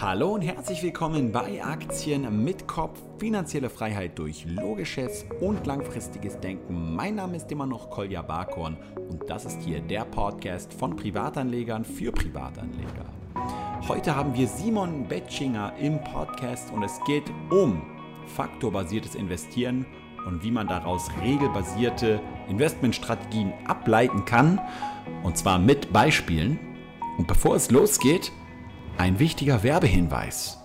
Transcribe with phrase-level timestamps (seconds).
[0.00, 2.98] Hallo und herzlich willkommen bei Aktien mit Kopf.
[3.18, 6.96] Finanzielle Freiheit durch logisches und langfristiges Denken.
[6.96, 11.84] Mein Name ist immer noch Kolja Barkorn und das ist hier der Podcast von Privatanlegern
[11.84, 13.04] für Privatanleger.
[13.88, 17.82] Heute haben wir Simon Betschinger im Podcast und es geht um
[18.24, 19.84] faktorbasiertes Investieren
[20.26, 24.62] und wie man daraus regelbasierte Investmentstrategien ableiten kann.
[25.24, 26.58] Und zwar mit Beispielen.
[27.18, 28.32] Und bevor es losgeht,
[29.00, 30.58] ein wichtiger Werbehinweis.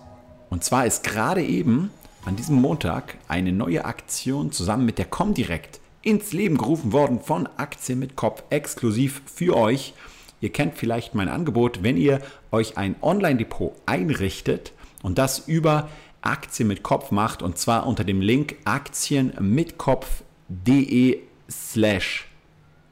[0.50, 1.90] Und zwar ist gerade eben
[2.26, 7.48] an diesem Montag eine neue Aktion zusammen mit der Comdirect ins Leben gerufen worden von
[7.56, 9.94] Aktien mit Kopf exklusiv für euch.
[10.42, 12.20] Ihr kennt vielleicht mein Angebot, wenn ihr
[12.52, 15.88] euch ein Online-Depot einrichtet und das über
[16.20, 22.25] Aktien mit Kopf macht und zwar unter dem Link aktienmitkopf.de slash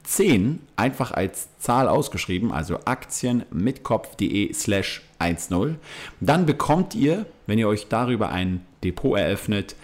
[0.05, 5.77] 10 einfach als Zahl ausgeschrieben, also aktienmitkopf.de slash 10.
[6.21, 9.77] Dann bekommt ihr, wenn ihr euch darüber ein Depot eröffnet,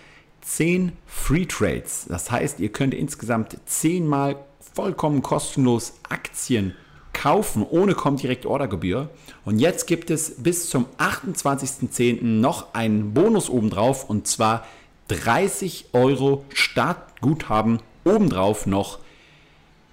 [0.42, 2.06] 10 Free Trades.
[2.08, 4.36] Das heißt, ihr könnt insgesamt 10 mal
[4.74, 6.74] vollkommen kostenlos Aktien
[7.12, 9.10] kaufen ohne Comdirect Ordergebühr.
[9.44, 12.22] Und jetzt gibt es bis zum 28.10.
[12.22, 14.64] noch einen Bonus obendrauf und zwar
[15.08, 19.00] 30 Euro Startguthaben obendrauf noch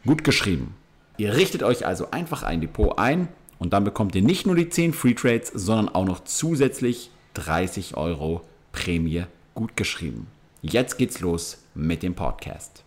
[0.07, 0.73] Gut geschrieben.
[1.17, 3.27] Ihr richtet euch also einfach ein Depot ein
[3.59, 7.97] und dann bekommt ihr nicht nur die 10 Free Trades, sondern auch noch zusätzlich 30
[7.97, 8.39] Euro
[8.71, 10.27] Prämie gut geschrieben.
[10.61, 12.85] Jetzt geht's los mit dem Podcast.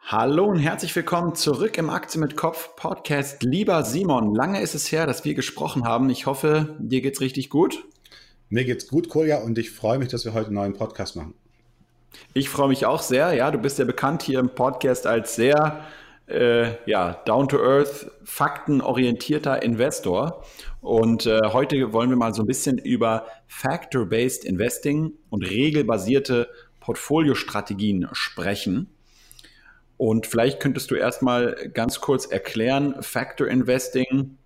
[0.00, 3.42] Hallo und herzlich willkommen zurück im Aktie mit Kopf Podcast.
[3.42, 6.08] Lieber Simon, lange ist es her, dass wir gesprochen haben.
[6.08, 7.84] Ich hoffe, dir geht's richtig gut.
[8.48, 11.34] Mir geht's gut, Kolja, und ich freue mich, dass wir heute einen neuen Podcast machen.
[12.32, 13.32] Ich freue mich auch sehr.
[13.34, 15.84] Ja, du bist ja bekannt hier im Podcast als sehr
[16.26, 20.44] äh, ja, down-to-earth, faktenorientierter Investor.
[20.80, 26.48] Und äh, heute wollen wir mal so ein bisschen über Factor-Based Investing und regelbasierte
[26.80, 28.88] Portfoliostrategien sprechen.
[29.96, 34.36] Und vielleicht könntest du erstmal ganz kurz erklären, Factor Investing,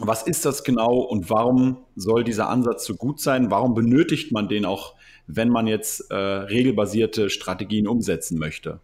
[0.00, 3.50] was ist das genau und warum soll dieser Ansatz so gut sein?
[3.50, 4.94] Warum benötigt man den auch
[5.34, 8.80] wenn man jetzt äh, regelbasierte Strategien umsetzen möchte?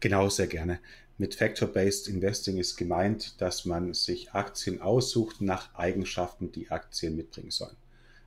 [0.00, 0.80] Genau, sehr gerne.
[1.18, 7.50] Mit Factor-Based Investing ist gemeint, dass man sich Aktien aussucht nach Eigenschaften, die Aktien mitbringen
[7.50, 7.76] sollen.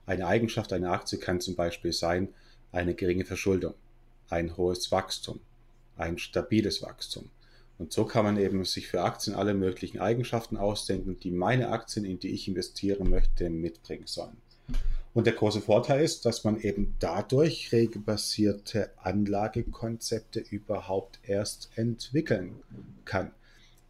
[0.06, 2.28] Eine Eigenschaft einer Aktie kann zum Beispiel sein
[2.72, 3.74] eine geringe Verschuldung,
[4.28, 5.40] ein hohes Wachstum,
[5.96, 7.30] ein stabiles Wachstum.
[7.78, 12.04] Und so kann man eben sich für Aktien alle möglichen Eigenschaften ausdenken, die meine Aktien,
[12.04, 14.36] in die ich investieren möchte, mitbringen sollen.
[15.12, 22.60] Und der große Vorteil ist, dass man eben dadurch regelbasierte Anlagekonzepte überhaupt erst entwickeln
[23.04, 23.32] kann.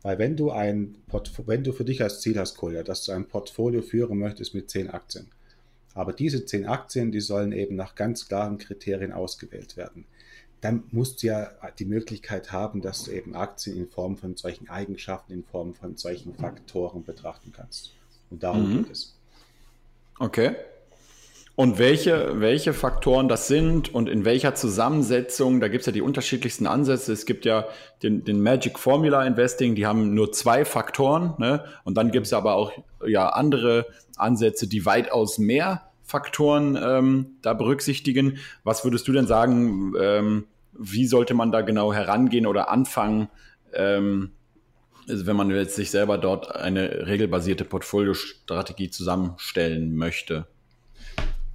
[0.03, 0.97] Weil wenn du ein
[1.45, 4.71] wenn du für dich als Ziel hast, Kolja, dass du ein Portfolio führen möchtest mit
[4.71, 5.29] zehn Aktien,
[5.93, 10.07] aber diese zehn Aktien, die sollen eben nach ganz klaren Kriterien ausgewählt werden,
[10.63, 14.69] dann musst du ja die Möglichkeit haben, dass du eben Aktien in Form von solchen
[14.69, 17.93] Eigenschaften, in Form von solchen Faktoren betrachten kannst.
[18.31, 18.83] Und darum mhm.
[18.85, 19.17] geht es.
[20.19, 20.55] Okay.
[21.61, 26.01] Und welche, welche Faktoren das sind und in welcher Zusammensetzung, da gibt es ja die
[26.01, 27.13] unterschiedlichsten Ansätze.
[27.13, 27.67] Es gibt ja
[28.03, 31.35] den, den Magic Formula Investing, die haben nur zwei Faktoren.
[31.37, 31.63] Ne?
[31.85, 32.73] Und dann gibt es aber auch
[33.07, 33.85] ja, andere
[34.17, 38.39] Ansätze, die weitaus mehr Faktoren ähm, da berücksichtigen.
[38.65, 43.29] Was würdest du denn sagen, ähm, wie sollte man da genau herangehen oder anfangen,
[43.75, 44.31] ähm,
[45.07, 50.47] also wenn man jetzt sich selber dort eine regelbasierte Portfoliostrategie zusammenstellen möchte?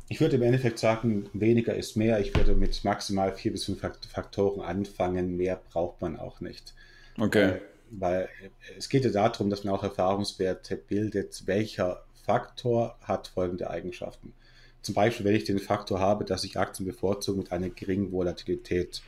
[0.07, 2.19] Ich würde im Endeffekt sagen, weniger ist mehr.
[2.19, 5.35] Ich würde mit maximal vier bis fünf Faktoren anfangen.
[5.35, 6.73] Mehr braucht man auch nicht.
[7.17, 7.49] Okay.
[7.49, 7.61] Äh,
[7.91, 8.29] weil
[8.77, 14.33] es geht ja darum, dass man auch Erfahrungswerte bildet, welcher Faktor hat folgende Eigenschaften.
[14.81, 19.01] Zum Beispiel, wenn ich den Faktor habe, dass ich Aktien bevorzuge mit einer geringen Volatilität,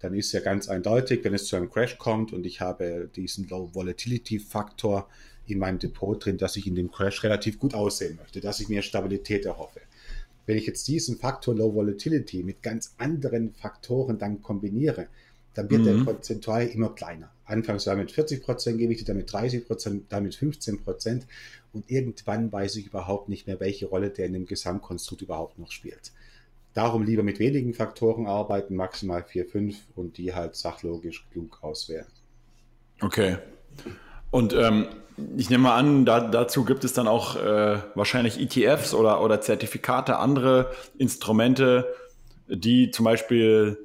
[0.00, 3.48] dann ist ja ganz eindeutig, wenn es zu einem Crash kommt und ich habe diesen
[3.48, 5.08] Low Volatility Faktor
[5.46, 8.68] in meinem Depot drin, dass ich in dem Crash relativ gut aussehen möchte, dass ich
[8.68, 9.80] mir Stabilität erhoffe.
[10.50, 15.06] Wenn ich jetzt diesen Faktor Low Volatility mit ganz anderen Faktoren dann kombiniere,
[15.54, 15.84] dann wird mhm.
[15.84, 17.30] der prozentual immer kleiner.
[17.44, 21.28] Anfangs war mit 40 Prozent Gewichte, dann mit 30 Prozent, dann mit 15 Prozent
[21.72, 25.70] und irgendwann weiß ich überhaupt nicht mehr, welche Rolle der in dem Gesamtkonstrukt überhaupt noch
[25.70, 26.10] spielt.
[26.74, 32.06] Darum lieber mit wenigen Faktoren arbeiten, maximal 4, 5 und die halt sachlogisch klug auswählen.
[33.00, 33.36] Okay.
[34.32, 34.88] Und ähm,
[35.36, 39.40] ich nehme mal an, da, dazu gibt es dann auch äh, wahrscheinlich ETFs oder, oder
[39.40, 41.86] Zertifikate, andere Instrumente,
[42.48, 43.78] die zum Beispiel,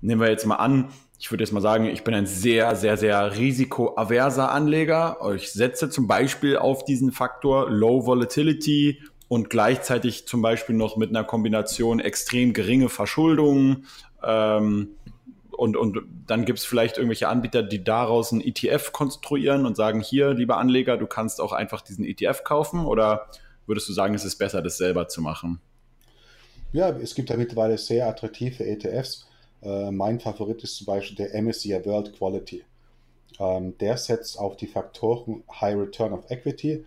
[0.00, 2.96] nehmen wir jetzt mal an, ich würde jetzt mal sagen, ich bin ein sehr, sehr,
[2.96, 5.18] sehr risikoaverser Anleger.
[5.36, 11.10] Ich setze zum Beispiel auf diesen Faktor Low Volatility und gleichzeitig zum Beispiel noch mit
[11.10, 13.84] einer Kombination extrem geringe Verschuldung.
[14.20, 14.96] Ähm,
[15.52, 20.00] und, und dann gibt es vielleicht irgendwelche Anbieter, die daraus einen ETF konstruieren und sagen,
[20.00, 23.26] hier, lieber Anleger, du kannst auch einfach diesen ETF kaufen oder
[23.66, 25.60] würdest du sagen, es ist besser, das selber zu machen?
[26.72, 29.26] Ja, es gibt ja mittlerweile sehr attraktive ETFs.
[29.62, 32.64] Äh, mein Favorit ist zum Beispiel der MSCI World Quality.
[33.38, 36.84] Ähm, der setzt auf die Faktoren High Return of Equity,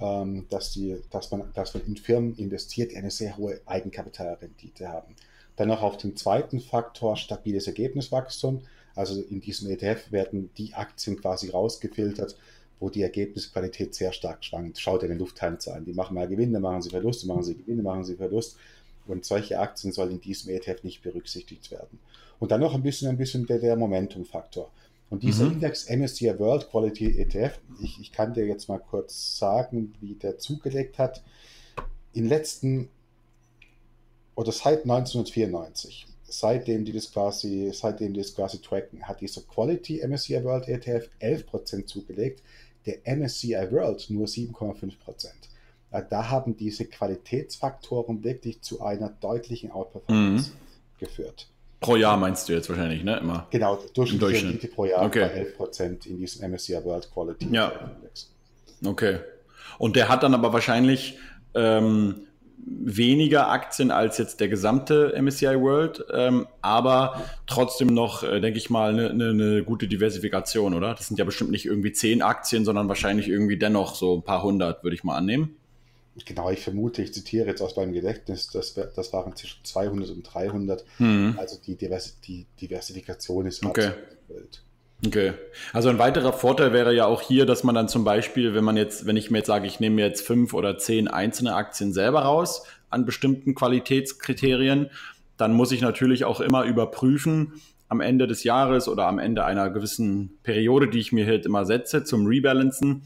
[0.00, 4.88] ähm, dass, die, dass, man, dass man in Firmen investiert, die eine sehr hohe Eigenkapitalrendite
[4.88, 5.14] haben.
[5.56, 8.62] Dann noch auf den zweiten Faktor stabiles Ergebniswachstum.
[8.94, 12.36] Also in diesem ETF werden die Aktien quasi rausgefiltert,
[12.78, 14.78] wo die Ergebnisqualität sehr stark schwankt.
[14.78, 15.84] Schaut dir den Lufthansa an.
[15.84, 18.56] Die machen mal Gewinne, machen sie Verluste, machen sie Gewinne, machen sie Verlust.
[19.06, 21.98] Und solche Aktien sollen in diesem ETF nicht berücksichtigt werden.
[22.38, 24.70] Und dann noch ein bisschen, ein bisschen der, der Momentum-Faktor.
[25.08, 25.52] Und dieser mhm.
[25.52, 30.38] Index MSCI World Quality ETF, ich, ich kann dir jetzt mal kurz sagen, wie der
[30.38, 31.22] zugelegt hat.
[32.12, 32.88] In den letzten,
[34.36, 40.06] oder seit 1994, seitdem die das quasi, seitdem die das quasi tracken, hat dieser Quality
[40.06, 42.42] MSCI World ETF 11% zugelegt,
[42.84, 44.92] der MSCI World nur 7,5%.
[45.90, 50.54] Äh, da haben diese Qualitätsfaktoren wirklich zu einer deutlichen Outperformance mhm.
[50.98, 51.48] geführt.
[51.80, 53.18] Pro Jahr meinst du jetzt wahrscheinlich, ne?
[53.18, 53.46] Immer.
[53.50, 55.52] Genau, durchschnittliche Rendite pro Jahr okay.
[55.58, 57.68] bei 11% in diesem MSCI World Quality ja.
[57.96, 58.30] Index.
[58.84, 59.18] Okay.
[59.78, 61.18] Und der hat dann aber wahrscheinlich
[61.54, 62.25] ähm,
[62.64, 68.70] weniger Aktien als jetzt der gesamte MSCI World, ähm, aber trotzdem noch, äh, denke ich
[68.70, 70.94] mal, eine ne, ne gute Diversifikation, oder?
[70.94, 74.42] Das sind ja bestimmt nicht irgendwie zehn Aktien, sondern wahrscheinlich irgendwie dennoch so ein paar
[74.42, 75.56] hundert, würde ich mal annehmen.
[76.24, 80.22] Genau, ich vermute, ich zitiere jetzt aus meinem Gedächtnis, das, das waren zwischen 200 und
[80.22, 80.84] 300.
[80.98, 81.34] Mhm.
[81.36, 83.92] Also die, Divers die Diversifikation ist okay.
[84.28, 84.62] Welt.
[85.04, 85.34] Okay.
[85.72, 88.76] Also ein weiterer Vorteil wäre ja auch hier, dass man dann zum Beispiel, wenn man
[88.76, 92.20] jetzt, wenn ich mir jetzt sage, ich nehme jetzt fünf oder zehn einzelne Aktien selber
[92.20, 94.90] raus an bestimmten Qualitätskriterien,
[95.36, 99.70] dann muss ich natürlich auch immer überprüfen, am Ende des Jahres oder am Ende einer
[99.70, 103.02] gewissen Periode, die ich mir halt immer setze zum Rebalancen,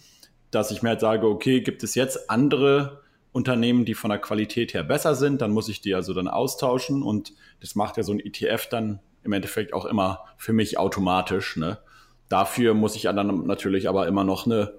[0.51, 3.03] dass ich mir halt sage, okay, gibt es jetzt andere
[3.33, 7.03] Unternehmen, die von der Qualität her besser sind, dann muss ich die also dann austauschen
[7.03, 11.57] und das macht ja so ein ETF dann im Endeffekt auch immer für mich automatisch.
[11.57, 11.79] Ne?
[12.29, 14.75] Dafür muss ich dann natürlich aber immer noch eine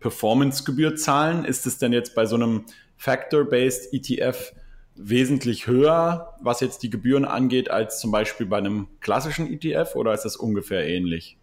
[0.00, 1.44] Performance-Gebühr zahlen.
[1.44, 2.64] Ist es denn jetzt bei so einem
[2.96, 4.52] Factor-Based ETF
[4.96, 10.14] wesentlich höher, was jetzt die Gebühren angeht, als zum Beispiel bei einem klassischen ETF oder
[10.14, 11.36] ist das ungefähr ähnlich?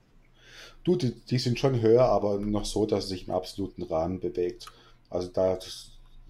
[0.84, 4.20] Du, die, die, sind schon höher, aber noch so, dass es sich im absoluten Rahmen
[4.20, 4.68] bewegt.
[5.10, 5.60] Also da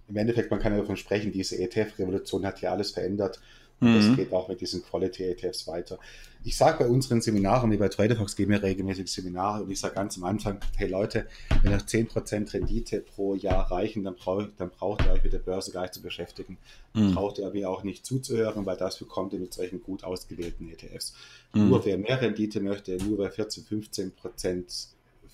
[0.10, 3.40] im Endeffekt, man kann ja davon sprechen, diese ETF-Revolution hat ja alles verändert.
[3.82, 3.96] Und mhm.
[3.96, 5.98] das geht auch mit diesen Quality-ETFs weiter.
[6.44, 9.96] Ich sage bei unseren Seminaren, wie bei TraderFox, geben wir regelmäßig Seminare und ich sage
[9.96, 11.28] ganz am Anfang, hey Leute,
[11.64, 15.40] wenn euch 10% Rendite pro Jahr reichen, dann, brauch, dann braucht ihr euch mit der
[15.40, 16.58] Börse gar nicht zu beschäftigen.
[16.94, 17.16] Dann mhm.
[17.16, 21.16] braucht ihr mir auch nicht zuzuhören, weil das bekommt ihr mit solchen gut ausgewählten ETFs.
[21.54, 21.70] Mhm.
[21.70, 24.88] Nur wer mehr Rendite möchte, nur wer 14, 15%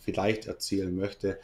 [0.04, 1.38] vielleicht erzielen möchte,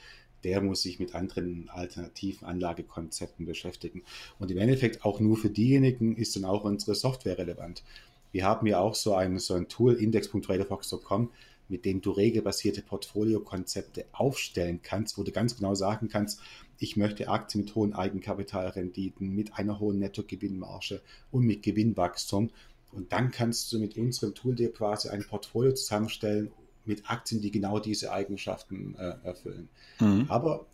[0.44, 4.04] der muss sich mit anderen alternativen Anlagekonzepten beschäftigen.
[4.40, 7.84] Und im Endeffekt auch nur für diejenigen ist dann auch unsere Software relevant.
[8.31, 11.30] Wir haben ja auch so ein, so ein Tool, index.traderfox.com,
[11.69, 16.42] mit dem du regelbasierte Portfoliokonzepte aufstellen kannst, wo du ganz genau sagen kannst,
[16.80, 22.50] ich möchte Aktien mit hohen Eigenkapitalrenditen, mit einer hohen Nettogewinnmarge und mit Gewinnwachstum.
[22.92, 26.52] Und dann kannst du mit unserem Tool dir quasi ein Portfolio zusammenstellen
[26.85, 29.69] mit Aktien, die genau diese Eigenschaften äh, erfüllen.
[29.99, 30.25] Mhm.
[30.30, 30.66] Aber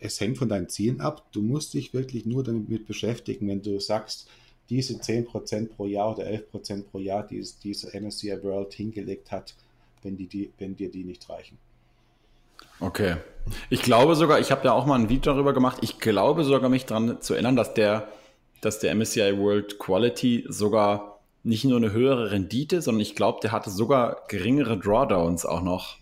[0.00, 1.26] es hängt von deinen Zielen ab.
[1.32, 4.28] Du musst dich wirklich nur damit beschäftigen, wenn du sagst,
[4.70, 9.54] diese 10% pro Jahr oder 11% pro Jahr, die diese MSCI World hingelegt hat,
[10.02, 11.58] wenn, die, die, wenn dir die nicht reichen.
[12.80, 13.16] Okay.
[13.70, 16.68] Ich glaube sogar, ich habe ja auch mal ein Video darüber gemacht, ich glaube sogar
[16.68, 18.08] mich daran zu erinnern, dass der,
[18.60, 21.17] dass der MSCI World Quality sogar
[21.48, 25.96] nicht nur eine höhere Rendite, sondern ich glaube, der hatte sogar geringere Drawdowns auch noch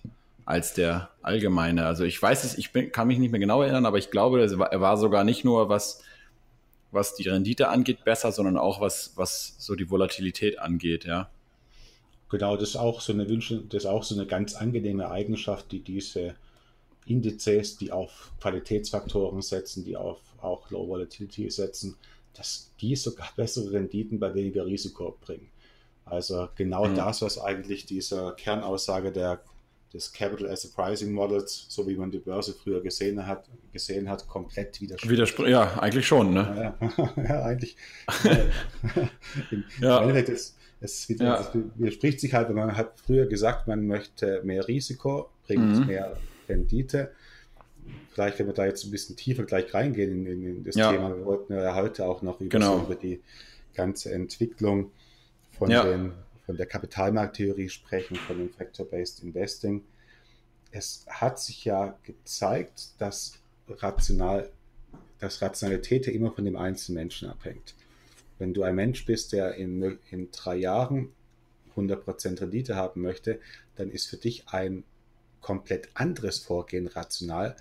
[0.44, 1.86] als der allgemeine.
[1.86, 4.40] Also ich weiß es, ich bin, kann mich nicht mehr genau erinnern, aber ich glaube,
[4.40, 6.02] er war sogar nicht nur was,
[6.90, 11.30] was die Rendite angeht, besser, sondern auch was, was so die Volatilität angeht, ja.
[12.28, 15.70] Genau, das ist auch so eine Wünsche, das ist auch so eine ganz angenehme Eigenschaft,
[15.70, 16.34] die diese
[17.06, 21.96] Indizes, die auf Qualitätsfaktoren setzen, die auf auch Low Volatility setzen,
[22.36, 25.48] dass die sogar bessere Renditen bei weniger Risiko bringen.
[26.04, 26.94] Also genau mhm.
[26.94, 29.40] das, was eigentlich diese Kernaussage der
[29.92, 34.08] des Capital as a Pricing Models, so wie man die Börse früher gesehen hat, gesehen
[34.08, 35.10] hat komplett widerspricht.
[35.10, 36.74] Widerspr ja, eigentlich schon, ne?
[36.96, 37.76] Ja, ja eigentlich.
[39.50, 40.00] Im ja.
[40.00, 41.52] Endeffekt ist, es, ja.
[41.76, 45.86] widerspricht sich halt, man hat früher gesagt, man möchte mehr Risiko, bringt mhm.
[45.86, 46.16] mehr
[46.48, 47.12] Rendite.
[48.16, 50.90] Vielleicht, wenn wir da jetzt ein bisschen tiefer gleich reingehen in, in, das ja.
[50.90, 52.78] Thema, wir wollten ja heute auch noch über, genau.
[52.78, 53.20] so über die
[53.74, 54.90] ganze Entwicklung
[55.50, 55.84] von ja.
[55.84, 56.14] den
[56.46, 59.84] von der Kapitalmarkttheorie sprechen, von dem Factor-Based Investing.
[60.70, 63.34] Es hat sich ja gezeigt, dass,
[63.68, 64.50] rational,
[65.18, 67.74] dass Rationalität ja immer von dem einzelnen Menschen abhängt.
[68.38, 71.12] Wenn du ein Mensch bist, der in, in drei Jahren
[71.76, 73.40] 100% Rendite haben möchte,
[73.74, 74.84] dann ist für dich ein
[75.42, 77.56] komplett anderes Vorgehen rational,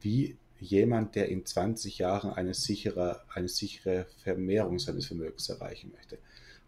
[0.00, 6.18] wie jemand, der in 20 Jahren eine sichere, eine sichere Vermehrung seines Vermögens erreichen möchte.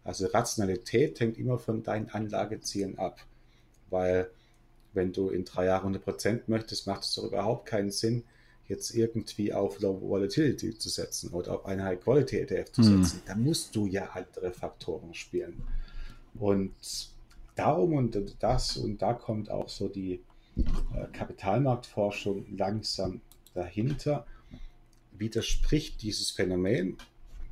[0.03, 3.19] Also Rationalität hängt immer von deinen Anlagezielen ab,
[3.89, 4.29] weil
[4.93, 8.23] wenn du in drei Jahren 100 Prozent möchtest, macht es doch überhaupt keinen Sinn,
[8.67, 13.03] jetzt irgendwie auf Low Volatility zu setzen oder auf einen High Quality ETF zu mhm.
[13.03, 13.21] setzen.
[13.25, 15.61] Da musst du ja andere Faktoren spielen.
[16.35, 16.73] Und
[17.55, 20.21] darum und das und da kommt auch so die
[21.13, 23.21] Kapitalmarktforschung langsam
[23.53, 24.25] dahinter,
[25.11, 26.97] widerspricht dieses Phänomen,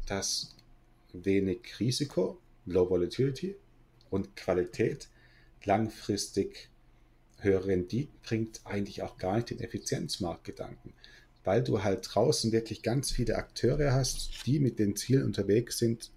[0.08, 0.56] dass
[1.14, 3.56] wenig Risiko, Low Volatility
[4.10, 5.10] und Qualität
[5.64, 6.70] langfristig
[7.38, 10.94] höhere Renditen bringt eigentlich auch gar nicht den Effizienzmarktgedanken,
[11.44, 16.12] weil du halt draußen wirklich ganz viele Akteure hast, die mit den Zielen unterwegs sind,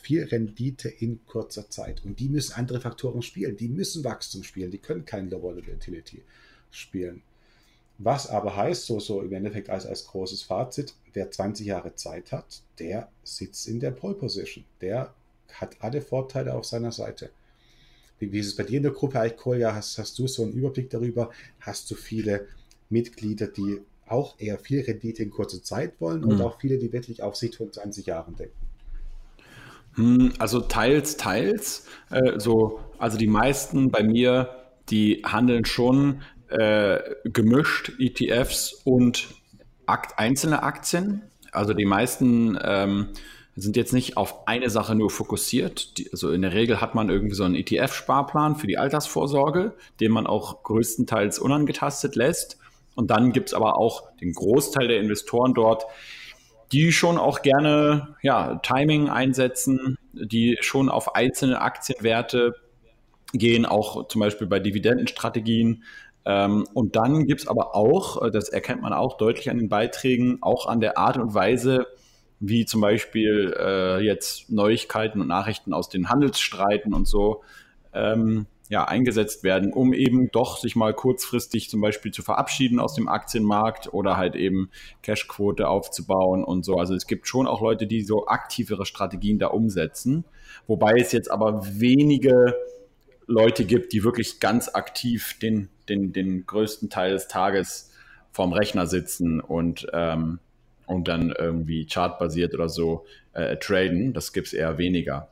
[0.00, 2.04] viel Rendite in kurzer Zeit.
[2.04, 6.22] Und die müssen andere Faktoren spielen, die müssen Wachstum spielen, die können kein Low Volatility
[6.70, 7.22] spielen.
[7.98, 12.32] Was aber heißt, so, so im Endeffekt als, als großes Fazit, wer 20 Jahre Zeit
[12.32, 14.64] hat, der sitzt in der Pole Position.
[14.80, 15.12] Der
[15.52, 17.30] hat alle Vorteile auf seiner Seite.
[18.18, 19.74] Wie, wie ist es bei dir in der Gruppe Kolja?
[19.74, 21.30] Hast, hast du so einen Überblick darüber?
[21.60, 22.46] Hast du viele
[22.88, 26.28] Mitglieder, die auch eher viel Rendite in kurzer Zeit wollen mhm.
[26.28, 28.59] und auch viele, die wirklich auf Sicht von 20 Jahren denken?
[29.94, 31.86] Hm, also teils, teils.
[32.10, 34.50] Äh, so, also die meisten bei mir,
[34.88, 39.28] die handeln schon äh, gemischt ETFs und
[39.86, 41.22] Akt, einzelne Aktien.
[41.52, 43.08] Also die meisten ähm,
[43.56, 45.98] sind jetzt nicht auf eine Sache nur fokussiert.
[45.98, 50.12] Die, also in der Regel hat man irgendwie so einen ETF-Sparplan für die Altersvorsorge, den
[50.12, 52.58] man auch größtenteils unangetastet lässt.
[52.94, 55.84] Und dann gibt es aber auch den Großteil der Investoren dort,
[56.72, 62.54] die schon auch gerne ja, Timing einsetzen, die schon auf einzelne Aktienwerte
[63.32, 65.84] gehen, auch zum Beispiel bei Dividendenstrategien.
[66.24, 69.68] Ähm, und dann gibt es aber auch, äh, das erkennt man auch deutlich an den
[69.68, 71.86] Beiträgen, auch an der Art und Weise,
[72.40, 77.42] wie zum Beispiel äh, jetzt Neuigkeiten und Nachrichten aus den Handelsstreiten und so
[77.92, 82.94] ähm, ja, eingesetzt werden, um eben doch sich mal kurzfristig zum Beispiel zu verabschieden aus
[82.94, 84.70] dem Aktienmarkt oder halt eben
[85.02, 86.76] Cashquote aufzubauen und so.
[86.76, 90.24] Also es gibt schon auch Leute, die so aktivere Strategien da umsetzen,
[90.68, 92.54] wobei es jetzt aber wenige
[93.26, 97.90] Leute gibt, die wirklich ganz aktiv den, den, den größten Teil des Tages
[98.30, 100.38] vorm Rechner sitzen und, ähm,
[100.86, 104.12] und dann irgendwie chartbasiert oder so äh, traden.
[104.12, 105.28] Das gibt es eher weniger.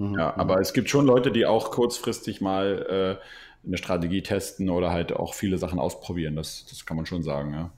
[0.00, 0.14] Mhm.
[0.14, 4.90] Ja, aber es gibt schon Leute, die auch kurzfristig mal äh, eine Strategie testen oder
[4.90, 6.36] halt auch viele Sachen ausprobieren.
[6.36, 7.70] Das, das kann man schon sagen, ja.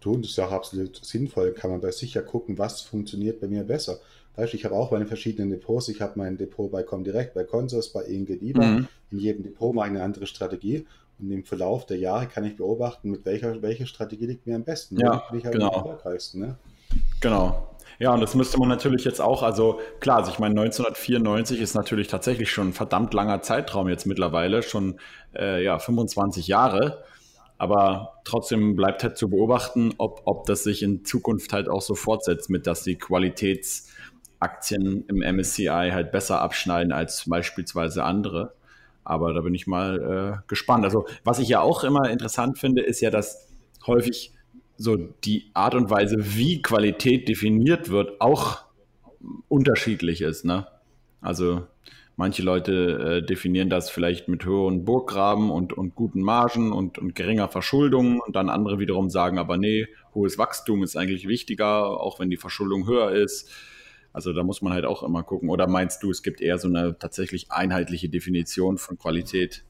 [0.00, 1.52] Tun, das ist ja auch absolut sinnvoll.
[1.52, 3.98] Kann man bei sich ja gucken, was funktioniert bei mir besser.
[4.36, 5.88] Weißt ich habe auch meine verschiedenen Depots.
[5.88, 8.62] Ich habe mein Depot bei Comdirect, bei Consors, bei ING Diva.
[8.62, 8.88] Mhm.
[9.10, 10.86] In jedem Depot mache ich eine andere Strategie.
[11.18, 14.62] Und im Verlauf der Jahre kann ich beobachten, mit welcher, welche Strategie liegt mir am
[14.62, 15.00] besten.
[15.00, 15.70] Ja, bin ich halt genau.
[15.70, 16.40] am erfolgreichsten.
[16.40, 16.56] Ne?
[17.20, 17.62] Genau.
[17.98, 21.74] Ja, und das müsste man natürlich jetzt auch, also klar, also ich meine, 1994 ist
[21.74, 25.00] natürlich tatsächlich schon ein verdammt langer Zeitraum jetzt mittlerweile, schon
[25.34, 27.04] äh, ja, 25 Jahre.
[27.58, 31.94] Aber trotzdem bleibt halt zu beobachten, ob, ob das sich in Zukunft halt auch so
[31.94, 33.88] fortsetzt, mit dass die Qualitäts-
[34.38, 38.54] Aktien im MSCI halt besser abschneiden als beispielsweise andere.
[39.04, 40.84] Aber da bin ich mal äh, gespannt.
[40.84, 43.48] Also was ich ja auch immer interessant finde, ist ja, dass
[43.86, 44.32] häufig
[44.76, 48.64] so die Art und Weise, wie Qualität definiert wird, auch
[49.48, 50.44] unterschiedlich ist.
[50.44, 50.66] Ne?
[51.20, 51.66] Also
[52.16, 57.14] manche Leute äh, definieren das vielleicht mit höheren Burggraben und, und guten Margen und, und
[57.14, 58.20] geringer Verschuldung.
[58.20, 62.36] Und dann andere wiederum sagen, aber nee, hohes Wachstum ist eigentlich wichtiger, auch wenn die
[62.36, 63.50] Verschuldung höher ist.
[64.12, 65.50] Also da muss man halt auch immer gucken.
[65.50, 69.64] Oder meinst du, es gibt eher so eine tatsächlich einheitliche Definition von Qualität?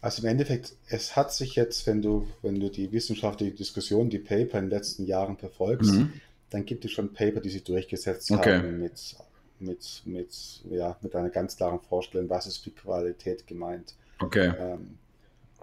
[0.00, 4.18] Also im Endeffekt, es hat sich jetzt, wenn du, wenn du die wissenschaftliche Diskussion, die
[4.18, 6.12] Paper in den letzten Jahren verfolgst, mhm.
[6.50, 8.58] dann gibt es schon Paper, die sich durchgesetzt okay.
[8.58, 9.16] haben mit
[9.60, 13.94] mit, mit, ja, mit einer ganz klaren Vorstellung, was ist mit Qualität gemeint.
[14.20, 14.52] Okay.
[14.56, 14.98] Ähm,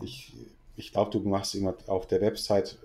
[0.02, 0.34] ich
[0.78, 2.78] ich glaube, du machst immer auf der Website,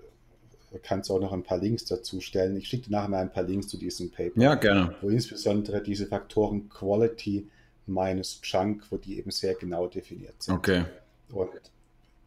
[0.83, 2.55] kannst du auch noch ein paar Links dazu stellen.
[2.55, 4.39] Ich schicke dir nachher mal ein paar Links zu diesem Paper.
[4.39, 4.95] Ja, gerne.
[5.01, 7.47] Wo insbesondere diese Faktoren Quality
[7.87, 10.53] minus Chunk, wo die eben sehr genau definiert sind.
[10.53, 10.85] Okay.
[11.31, 11.49] Und,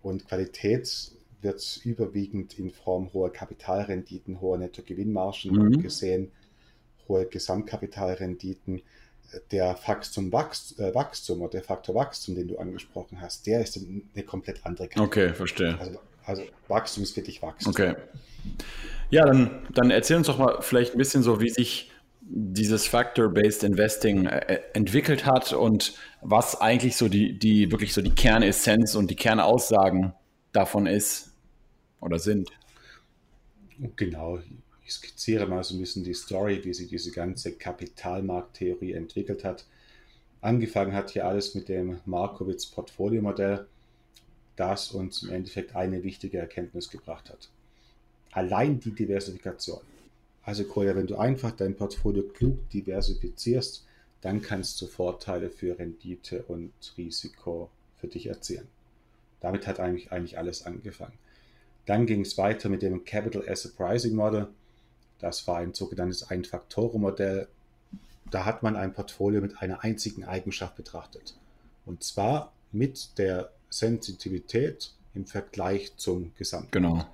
[0.02, 5.82] und Qualität wird überwiegend in Form hoher Kapitalrenditen, hoher Nettogewinnmargen mhm.
[5.82, 6.32] gesehen,
[7.08, 8.82] hohe Gesamtkapitalrenditen.
[9.50, 13.76] Der Faktum Wachstum, äh, Wachstum oder der Faktor Wachstum, den du angesprochen hast, der ist
[13.76, 15.26] eine komplett andere Kategorie.
[15.26, 15.78] Okay, verstehe.
[15.78, 17.70] Also, also Wachstum ist wirklich Wachstum.
[17.70, 17.94] Okay.
[19.10, 21.90] Ja, dann, dann erzähl uns doch mal vielleicht ein bisschen so, wie sich
[22.26, 28.14] dieses Factor-Based Investing äh, entwickelt hat und was eigentlich so die, die wirklich so die
[28.14, 30.14] Kernessenz und die Kernaussagen
[30.52, 31.32] davon ist
[32.00, 32.50] oder sind.
[33.96, 34.38] Genau,
[34.86, 39.66] ich skizziere mal so ein bisschen die Story, wie sich diese ganze Kapitalmarkttheorie entwickelt hat.
[40.40, 43.66] Angefangen hat hier alles mit dem Markowitz-Portfolio-Modell,
[44.56, 47.48] das uns im Endeffekt eine wichtige Erkenntnis gebracht hat.
[48.32, 49.80] Allein die Diversifikation.
[50.44, 53.84] Also Koya, wenn du einfach dein Portfolio klug diversifizierst,
[54.20, 58.66] dann kannst du Vorteile für Rendite und Risiko für dich erzielen.
[59.40, 61.18] Damit hat eigentlich, eigentlich alles angefangen.
[61.86, 64.48] Dann ging es weiter mit dem Capital Asset Pricing Model.
[65.18, 67.48] Das war ein sogenanntes Ein-Faktoren-Modell.
[68.30, 71.36] Da hat man ein Portfolio mit einer einzigen Eigenschaft betrachtet.
[71.84, 76.72] Und zwar mit der Sensitivität im Vergleich zum Gesamtmarkt.
[76.72, 77.06] Genau.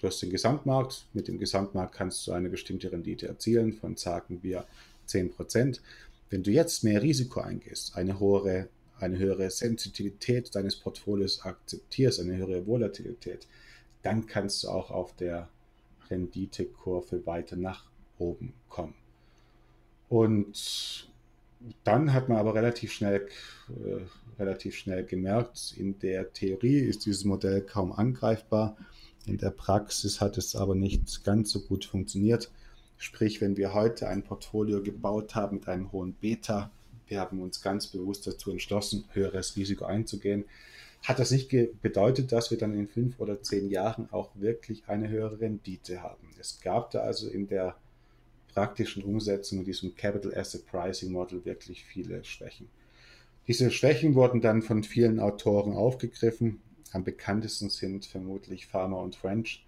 [0.00, 1.06] Du hast den Gesamtmarkt.
[1.12, 4.64] Mit dem Gesamtmarkt kannst du eine bestimmte Rendite erzielen von, sagen wir,
[5.08, 5.80] 10%.
[6.30, 8.68] Wenn du jetzt mehr Risiko eingehst, eine höhere,
[9.00, 13.46] eine höhere Sensitivität deines Portfolios akzeptierst, eine höhere Volatilität,
[14.02, 15.48] dann kannst du auch auf der
[16.10, 17.84] Renditekurve weiter nach
[18.18, 18.94] oben kommen.
[20.08, 21.08] Und
[21.84, 23.26] dann hat man aber relativ schnell,
[23.68, 28.76] äh, relativ schnell gemerkt, in der Theorie ist dieses Modell kaum angreifbar.
[29.28, 32.50] In der Praxis hat es aber nicht ganz so gut funktioniert.
[32.96, 36.70] Sprich, wenn wir heute ein Portfolio gebaut haben mit einem hohen Beta,
[37.06, 40.44] wir haben uns ganz bewusst dazu entschlossen, höheres Risiko einzugehen,
[41.02, 41.48] hat das nicht
[41.82, 46.28] bedeutet, dass wir dann in fünf oder zehn Jahren auch wirklich eine höhere Rendite haben.
[46.40, 47.76] Es gab da also in der
[48.54, 52.68] praktischen Umsetzung mit diesem Capital Asset Pricing Model wirklich viele Schwächen.
[53.46, 56.60] Diese Schwächen wurden dann von vielen Autoren aufgegriffen.
[56.92, 59.64] Am bekanntesten sind vermutlich Farmer und French,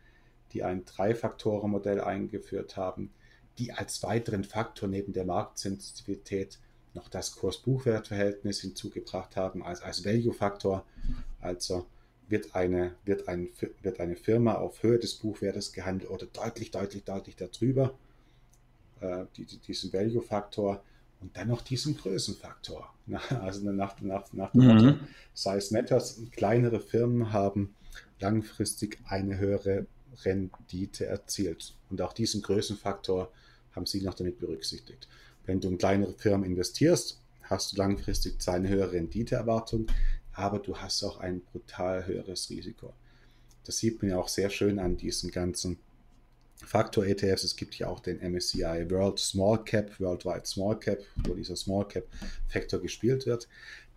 [0.52, 3.10] die ein Drei-Faktoren-Modell eingeführt haben,
[3.58, 6.58] die als weiteren Faktor neben der Marktsensitivität
[6.94, 10.84] noch das Kurs-Buchwert-Verhältnis hinzugebracht haben als, als Value-Faktor.
[11.40, 11.86] Also
[12.28, 13.48] wird eine, wird, ein,
[13.82, 17.94] wird eine Firma auf Höhe des Buchwertes gehandelt oder deutlich, deutlich, deutlich darüber,
[19.00, 20.82] äh, die, diesen Value-Faktor
[21.20, 22.92] und dann noch diesen Größenfaktor.
[23.30, 25.00] Also nach, nach, nach dem Motto, mhm.
[25.34, 27.74] Size Matters, kleinere Firmen haben
[28.20, 29.86] langfristig eine höhere
[30.24, 31.74] Rendite erzielt.
[31.88, 33.32] Und auch diesen Größenfaktor
[33.72, 35.08] haben sie noch damit berücksichtigt.
[35.44, 39.86] Wenn du in kleinere Firmen investierst, hast du langfristig zwar eine höhere Renditeerwartung,
[40.32, 42.92] aber du hast auch ein brutal höheres Risiko.
[43.64, 45.78] Das sieht man ja auch sehr schön an diesen ganzen
[46.64, 47.44] Faktor-ETFs.
[47.44, 51.86] Es gibt ja auch den MSCI World Small Cap, Worldwide Small Cap, wo dieser Small
[51.86, 52.04] Cap
[52.48, 53.48] Faktor gespielt wird.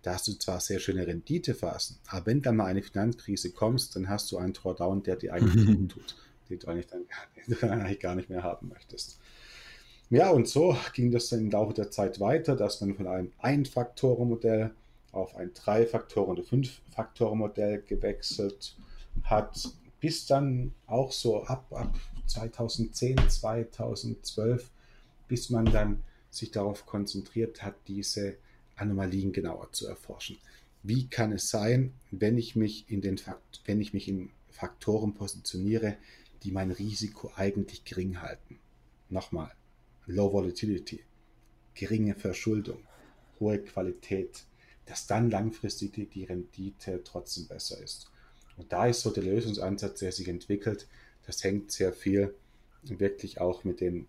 [0.02, 4.08] Da hast du zwar sehr schöne Renditephasen, aber wenn dann mal eine Finanzkrise kommst, dann
[4.08, 6.16] hast du einen Drawdown, der dir eigentlich gut tut,
[6.50, 9.18] den du eigentlich dann eigentlich gar nicht mehr haben möchtest.
[10.10, 13.32] Ja, und so ging das dann im Laufe der Zeit weiter, dass man von einem
[13.38, 14.72] Ein-Faktoren-Modell
[15.12, 18.76] auf ein Drei-Faktoren- oder Fünf-Faktoren-Modell gewechselt
[19.22, 24.70] hat, bis dann auch so ab, ab 2010, 2012,
[25.28, 28.36] bis man dann sich darauf konzentriert hat, diese
[28.76, 30.38] Anomalien genauer zu erforschen.
[30.82, 35.14] Wie kann es sein, wenn ich mich in den Fakt, wenn ich mich in Faktoren
[35.14, 35.96] positioniere,
[36.42, 38.58] die mein Risiko eigentlich gering halten?
[39.08, 39.52] Nochmal,
[40.06, 41.00] Low Volatility,
[41.74, 42.78] geringe Verschuldung,
[43.40, 44.44] hohe Qualität,
[44.86, 48.10] dass dann langfristig die Rendite trotzdem besser ist.
[48.56, 50.86] Und da ist so der Lösungsansatz, der sich entwickelt.
[51.26, 52.34] Das hängt sehr viel
[52.82, 54.06] wirklich auch mit den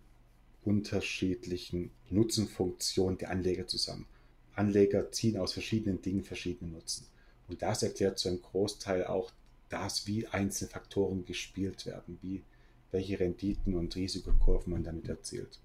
[0.64, 4.06] unterschiedlichen Nutzenfunktionen der Anleger zusammen.
[4.54, 7.06] Anleger ziehen aus verschiedenen Dingen verschiedene Nutzen.
[7.48, 9.30] Und das erklärt zu einem Großteil auch
[9.68, 12.42] das, wie einzelne Faktoren gespielt werden, wie
[12.90, 15.58] welche Renditen und Risikokurven man damit erzielt.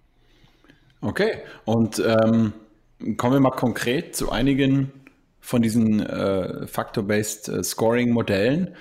[1.01, 2.53] Okay, und ähm,
[3.17, 4.91] kommen wir mal konkret zu einigen
[5.39, 8.75] von diesen äh, Factor-Based äh, Scoring-Modellen.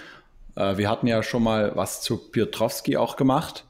[0.60, 3.66] Äh, wir hatten ja schon mal was zu Piotrowski auch gemacht.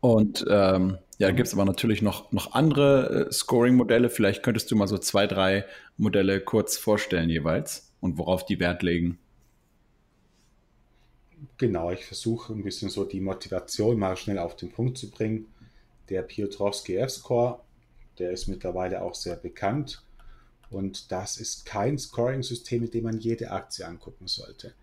[0.00, 4.10] Und ähm, Ja, gibt es aber natürlich noch, noch andere äh, Scoring-Modelle.
[4.10, 5.64] Vielleicht könntest du mal so zwei, drei
[5.96, 9.18] Modelle kurz vorstellen jeweils und worauf die Wert legen.
[11.58, 15.46] Genau, ich versuche ein bisschen so die Motivation mal schnell auf den Punkt zu bringen.
[16.08, 17.60] Der Piotrowski F-Score,
[18.18, 20.02] der ist mittlerweile auch sehr bekannt
[20.70, 24.74] und das ist kein Scoring-System, mit dem man jede Aktie angucken sollte.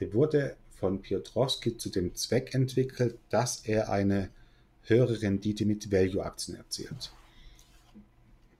[0.00, 4.30] Der wurde von Piotrowski zu dem Zweck entwickelt, dass er eine
[4.82, 7.12] höhere Rendite mit Value-Aktien erzielt.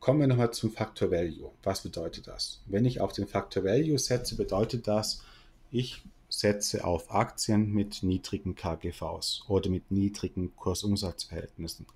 [0.01, 1.51] Kommen wir nochmal zum Faktor Value.
[1.62, 2.61] Was bedeutet das?
[2.66, 5.23] Wenn ich auf den Faktor Value setze, bedeutet das,
[5.70, 11.87] ich setze auf Aktien mit niedrigen KGVs oder mit niedrigen Kursumsatzverhältnissen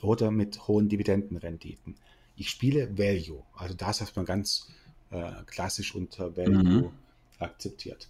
[0.00, 1.96] oder mit hohen Dividendenrenditen.
[2.36, 4.68] Ich spiele Value, also das, was man ganz
[5.10, 6.90] äh, klassisch unter Value mhm.
[7.38, 8.08] akzeptiert.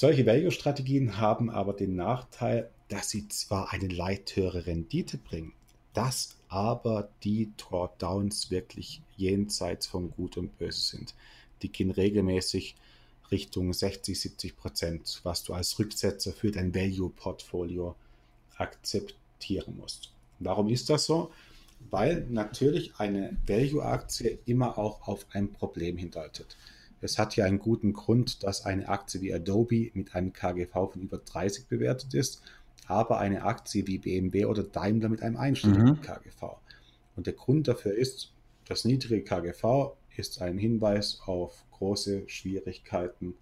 [0.00, 5.54] Solche Value-Strategien haben aber den Nachteil, dass sie zwar eine leicht höhere Rendite bringen,
[5.92, 11.16] dass aber die Drawdowns wirklich jenseits von Gut und Böse sind.
[11.62, 12.76] Die gehen regelmäßig
[13.32, 17.96] Richtung 60, 70 Prozent, was du als Rücksetzer für dein Value-Portfolio
[18.56, 20.12] akzeptieren musst.
[20.38, 21.32] Warum ist das so?
[21.90, 26.56] Weil natürlich eine Value-Aktie immer auch auf ein Problem hindeutet.
[27.00, 31.00] Es hat ja einen guten Grund, dass eine Aktie wie Adobe mit einem KGV von
[31.00, 32.42] über 30 bewertet ist,
[32.86, 36.02] aber eine Aktie wie BMW oder Daimler mit einem einstelligen mhm.
[36.02, 36.56] KGV.
[37.16, 38.32] Und der Grund dafür ist,
[38.66, 43.34] das niedrige KGV ist ein Hinweis auf große Schwierigkeiten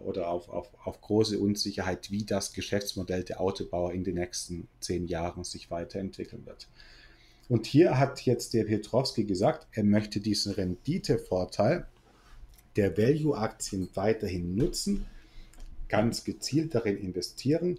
[0.00, 5.06] oder auf, auf, auf große Unsicherheit, wie das Geschäftsmodell der Autobauer in den nächsten zehn
[5.06, 6.68] Jahren sich weiterentwickeln wird.
[7.48, 11.86] Und hier hat jetzt der Piotrowski gesagt, er möchte diesen Renditevorteil
[12.76, 15.06] der Value-Aktien weiterhin nutzen,
[15.88, 17.78] ganz gezielt darin investieren.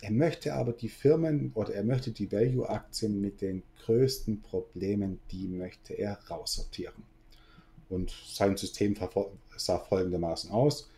[0.00, 5.48] Er möchte aber die Firmen oder er möchte die Value-Aktien mit den größten Problemen, die
[5.48, 7.02] möchte er raussortieren.
[7.88, 8.96] Und sein System
[9.56, 10.88] sah folgendermaßen aus.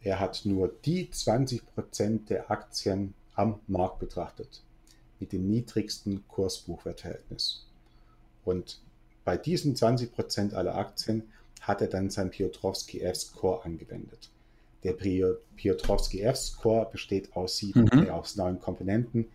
[0.00, 4.62] Er hat nur die 20% der Aktien am Markt betrachtet,
[5.20, 7.66] mit dem niedrigsten Kursbuchwertverhältnis.
[8.44, 8.80] Und
[9.24, 11.22] bei diesen 20% aller Aktien
[11.66, 14.30] hat er dann sein Piotrowski F-Score angewendet.
[14.82, 18.06] Der Piotrowski F-Score besteht aus sieben, mhm.
[18.06, 19.26] äh, aus neun Komponenten,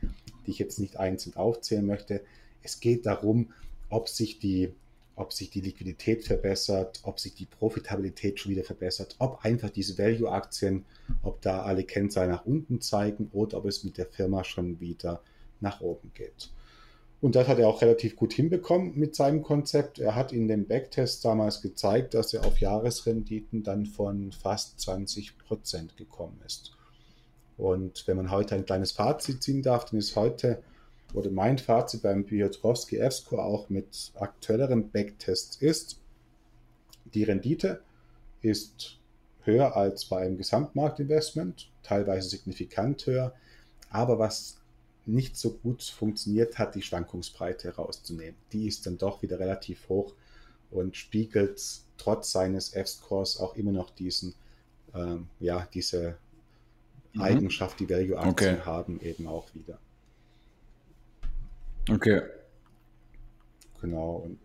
[0.45, 2.21] die ich jetzt nicht einzeln aufzählen möchte.
[2.61, 3.51] Es geht darum,
[3.89, 4.73] ob sich die
[5.15, 9.97] ob sich die Liquidität verbessert, ob sich die Profitabilität schon wieder verbessert, ob einfach diese
[9.97, 10.85] Value-Aktien,
[11.23, 15.21] ob da alle Kennzahlen nach unten zeigen oder ob es mit der Firma schon wieder
[15.59, 16.51] nach oben geht.
[17.21, 19.99] Und das hat er auch relativ gut hinbekommen mit seinem Konzept.
[19.99, 25.37] Er hat in dem Backtest damals gezeigt, dass er auf Jahresrenditen dann von fast 20
[25.37, 26.77] Prozent gekommen ist.
[27.57, 30.63] Und wenn man heute ein kleines Fazit ziehen darf, dann ist heute
[31.13, 35.99] oder mein Fazit beim Piotrowski F-Score auch mit aktuelleren Backtests ist,
[37.13, 37.81] die Rendite
[38.41, 38.99] ist
[39.41, 43.33] höher als bei einem Gesamtmarktinvestment, teilweise signifikant höher,
[43.89, 44.58] aber was
[45.13, 48.35] nicht so gut funktioniert hat, die Schwankungsbreite herauszunehmen.
[48.51, 50.13] Die ist dann doch wieder relativ hoch
[50.71, 51.61] und spiegelt
[51.97, 54.35] trotz seines F-Scores auch immer noch diesen,
[54.93, 56.17] ähm, ja, diese
[57.13, 57.21] mhm.
[57.21, 58.65] Eigenschaft, die Value-Aktien okay.
[58.65, 59.79] haben, eben auch wieder.
[61.89, 62.21] Okay.
[63.81, 64.39] Genau, und,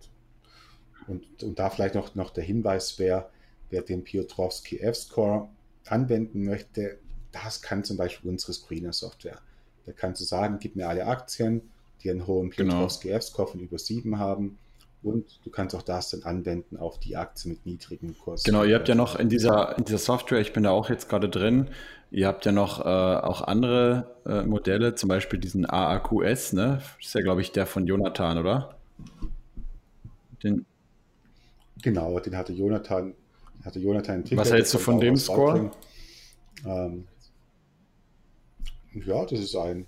[1.09, 3.31] und, und da vielleicht noch, noch der Hinweis, wer,
[3.71, 5.49] wer den Piotrowski F-Score
[5.87, 6.99] anwenden möchte,
[7.33, 9.41] das kann zum Beispiel unsere Screener-Software.
[9.87, 11.63] Da kannst du sagen, gib mir alle Aktien,
[12.03, 12.87] die einen hohen genau.
[12.87, 13.65] Piotrowski genau.
[13.65, 14.59] Über 7 haben
[15.05, 18.45] und du kannst auch das dann anwenden auf die Aktien mit niedrigen Kursen.
[18.45, 21.09] Genau, ihr habt ja noch in dieser, in dieser Software, ich bin da auch jetzt
[21.11, 21.69] gerade drin,
[22.11, 26.81] ihr habt ja noch äh, auch andere äh, Modelle, zum Beispiel diesen AAQS, ne?
[26.99, 28.77] Das ist ja, glaube ich, der von Jonathan, oder?
[30.43, 30.65] Den
[31.83, 33.13] genau, den hatte Jonathan,
[33.63, 34.41] hatte Jonathan entwickelt.
[34.41, 35.71] Was hältst du von dem Score?
[36.65, 37.05] Ähm,
[38.95, 39.87] ja, das ist ein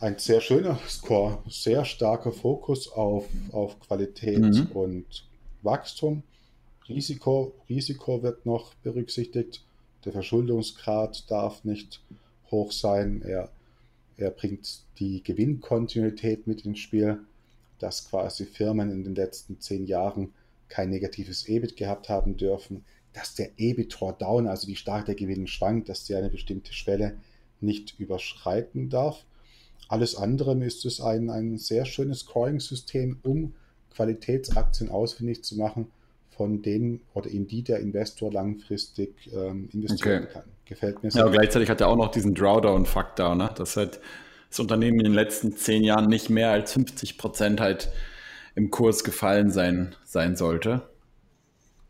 [0.00, 4.68] ein sehr schöner Score, sehr starker Fokus auf, auf Qualität mhm.
[4.72, 5.26] und
[5.62, 6.22] Wachstum.
[6.88, 9.62] Risiko, Risiko wird noch berücksichtigt.
[10.04, 12.00] Der Verschuldungsgrad darf nicht
[12.50, 13.22] hoch sein.
[13.22, 13.50] Er,
[14.16, 17.20] er bringt die Gewinnkontinuität mit ins Spiel,
[17.78, 20.32] dass quasi Firmen in den letzten zehn Jahren
[20.68, 25.46] kein negatives EBIT gehabt haben dürfen, dass der EBIT Drawdown, also wie stark der Gewinn
[25.46, 27.18] schwankt, dass der eine bestimmte Schwelle
[27.62, 29.24] nicht überschreiten darf.
[29.88, 33.54] Alles andere ist es ein, ein sehr schönes Scoring-System, um
[33.94, 35.88] Qualitätsaktien ausfindig zu machen,
[36.30, 40.32] von denen oder in die der Investor langfristig ähm, investieren okay.
[40.32, 40.42] kann.
[40.64, 41.20] Gefällt mir sehr.
[41.20, 43.50] Ja, aber gleichzeitig hat er auch noch diesen Drawdown-Faktor, ne?
[43.56, 44.00] Das halt
[44.48, 47.90] das Unternehmen in den letzten zehn Jahren nicht mehr als 50 Prozent halt
[48.54, 50.82] im Kurs gefallen sein, sein sollte.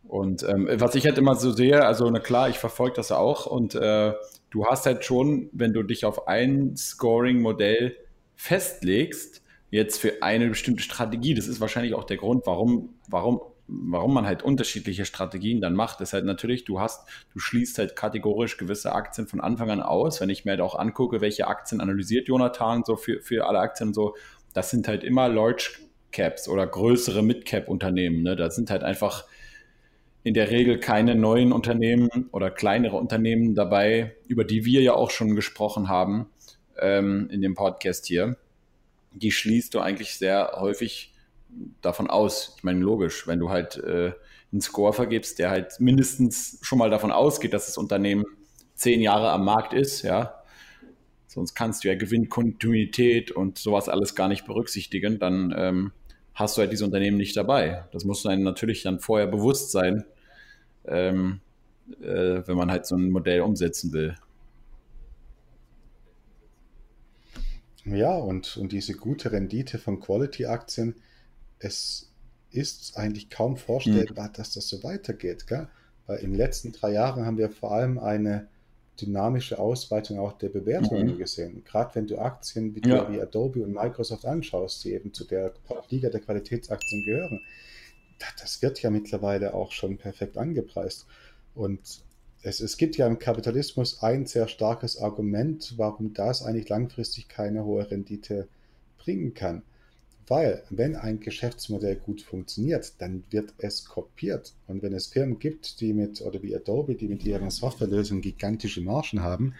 [0.06, 3.46] Und ähm, was ich halt immer so sehe, also na klar, ich verfolge das auch
[3.46, 4.12] und äh,
[4.50, 7.96] du hast halt schon, wenn du dich auf ein Scoring-Modell
[8.36, 14.14] festlegst, jetzt für eine bestimmte Strategie, das ist wahrscheinlich auch der Grund, warum, warum, warum
[14.14, 18.56] man halt unterschiedliche Strategien dann macht, ist halt natürlich, du hast, du schließt halt kategorisch
[18.56, 20.20] gewisse Aktien von Anfang an aus.
[20.20, 23.90] Wenn ich mir halt auch angucke, welche Aktien analysiert Jonathan so für, für alle Aktien
[23.90, 24.16] und so,
[24.54, 25.78] das sind halt immer Large
[26.10, 28.22] Caps oder größere Mid-Cap-Unternehmen.
[28.22, 28.34] Ne?
[28.34, 29.24] Da sind halt einfach
[30.22, 35.10] in der Regel keine neuen Unternehmen oder kleinere Unternehmen dabei, über die wir ja auch
[35.10, 36.26] schon gesprochen haben
[36.78, 38.36] ähm, in dem Podcast hier.
[39.12, 41.14] Die schließt du eigentlich sehr häufig
[41.80, 42.54] davon aus.
[42.56, 44.12] Ich meine, logisch, wenn du halt äh,
[44.52, 48.24] einen Score vergibst, der halt mindestens schon mal davon ausgeht, dass das Unternehmen
[48.74, 50.42] zehn Jahre am Markt ist, ja,
[51.26, 55.92] sonst kannst du ja Gewinnkontinuität und sowas alles gar nicht berücksichtigen, dann ähm,
[56.40, 57.84] hast du halt diese Unternehmen nicht dabei.
[57.92, 60.04] Das muss einem natürlich dann vorher bewusst sein,
[60.86, 61.40] ähm,
[62.00, 64.16] äh, wenn man halt so ein Modell umsetzen will.
[67.84, 70.96] Ja, und, und diese gute Rendite von Quality-Aktien,
[71.58, 72.10] es
[72.50, 74.32] ist eigentlich kaum vorstellbar, mhm.
[74.34, 75.46] dass das so weitergeht.
[75.46, 75.68] Gell?
[76.06, 78.48] Weil in den letzten drei Jahren haben wir vor allem eine
[79.00, 81.18] dynamische Ausweitung auch der Bewertungen mhm.
[81.18, 81.64] gesehen.
[81.64, 83.10] Gerade wenn du Aktien wie, ja.
[83.10, 85.52] wie Adobe und Microsoft anschaust, die eben zu der
[85.88, 87.40] Liga der Qualitätsaktien gehören,
[88.40, 91.06] das wird ja mittlerweile auch schon perfekt angepreist.
[91.54, 91.80] Und
[92.42, 97.64] es, es gibt ja im Kapitalismus ein sehr starkes Argument, warum das eigentlich langfristig keine
[97.64, 98.48] hohe Rendite
[98.98, 99.62] bringen kann.
[100.30, 104.54] Weil, wenn ein Geschäftsmodell gut funktioniert, dann wird es kopiert.
[104.68, 108.80] Und wenn es Firmen gibt, die mit, oder wie Adobe, die mit ihren Softwarelösungen gigantische
[108.80, 109.54] Margen haben,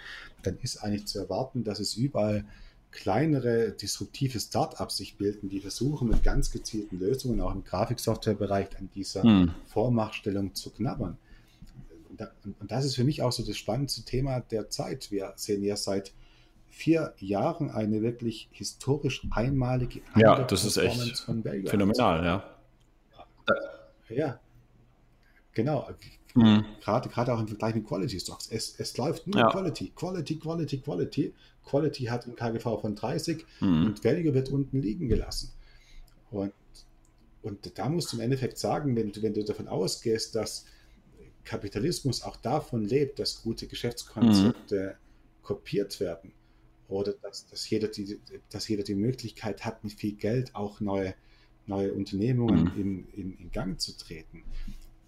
[0.45, 2.45] dann ist eigentlich zu erwarten, dass es überall
[2.93, 8.91] kleinere disruptive Startups sich bilden, die versuchen mit ganz gezielten Lösungen auch im Grafiksoftwarebereich an
[8.95, 9.51] dieser hm.
[9.67, 11.19] Vormachtstellung zu knabbern.
[12.61, 15.11] Und das ist für mich auch so das spannendste Thema der Zeit.
[15.11, 16.13] Wir sehen ja seit
[16.71, 21.27] vier Jahren eine wirklich historisch einmalige Ja, das ist echt
[21.67, 22.57] phänomenal, ja.
[24.09, 24.41] Ja,
[25.53, 25.89] genau.
[26.35, 26.65] Mhm.
[26.81, 28.49] Gerade, gerade auch im Vergleich mit Quality Stocks.
[28.51, 29.51] Es, es läuft nur ja.
[29.51, 31.35] Quality, Quality, Quality, Quality.
[31.65, 33.87] Quality hat ein KGV von 30 mhm.
[33.87, 35.53] und Value wird unten liegen gelassen.
[36.31, 36.53] Und,
[37.43, 40.67] und da musst du im Endeffekt sagen, wenn du, wenn du davon ausgehst, dass
[41.45, 45.43] Kapitalismus auch davon lebt, dass gute Geschäftskonzepte mhm.
[45.43, 46.33] kopiert werden,
[46.91, 48.19] oder dass, dass, jeder die,
[48.51, 51.15] dass jeder die Möglichkeit hat, mit viel Geld auch neue,
[51.67, 52.81] neue Unternehmungen mhm.
[52.81, 54.43] in, in, in, Gang zu treten,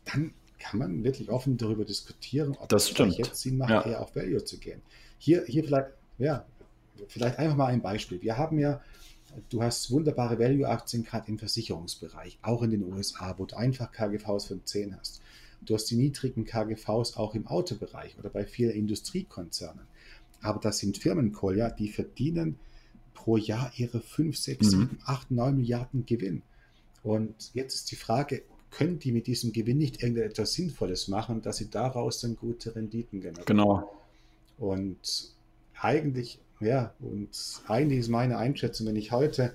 [0.04, 3.82] dann kann man wirklich offen darüber diskutieren, ob das es jetzt Sinn macht, ja.
[3.82, 4.80] eher auf Value zu gehen.
[5.18, 6.46] Hier, hier vielleicht, ja,
[7.08, 8.22] vielleicht einfach mal ein Beispiel.
[8.22, 8.80] Wir haben ja,
[9.48, 14.46] du hast wunderbare Value-Aktien gerade im Versicherungsbereich, auch in den USA, wo du einfach KGVs
[14.46, 15.20] von 10 hast.
[15.62, 19.86] Du hast die niedrigen KGVs auch im Autobereich oder bei vielen Industriekonzernen.
[20.42, 22.58] Aber das sind Firmen, Kolja, die verdienen
[23.14, 26.42] pro Jahr ihre 5, 6, 7, 8, 9 Milliarden Gewinn.
[27.04, 31.58] Und jetzt ist die Frage, können die mit diesem Gewinn nicht irgendetwas Sinnvolles machen, dass
[31.58, 33.46] sie daraus dann gute Renditen generieren?
[33.46, 33.92] Genau.
[34.58, 35.32] Und
[35.80, 37.30] eigentlich, ja, und
[37.68, 39.54] eigentlich ist meine Einschätzung, wenn ich heute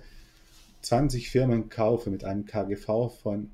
[0.81, 3.49] 20 Firmen kaufe mit einem KGV von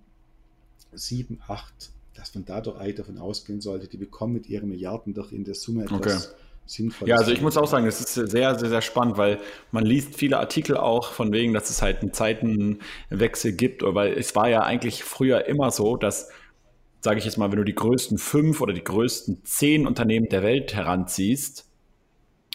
[0.91, 5.31] 7, 8, dass man dadurch eigentlich davon ausgehen sollte, die bekommen mit ihren Milliarden doch
[5.31, 8.57] in der Summe etwas okay sinnvoll Ja, also ich muss auch sagen, es ist sehr,
[8.57, 9.39] sehr, sehr spannend, weil
[9.71, 14.35] man liest viele Artikel auch von wegen, dass es halt einen Zeitenwechsel gibt, weil es
[14.35, 16.29] war ja eigentlich früher immer so, dass,
[17.01, 20.43] sage ich jetzt mal, wenn du die größten fünf oder die größten zehn Unternehmen der
[20.43, 21.67] Welt heranziehst,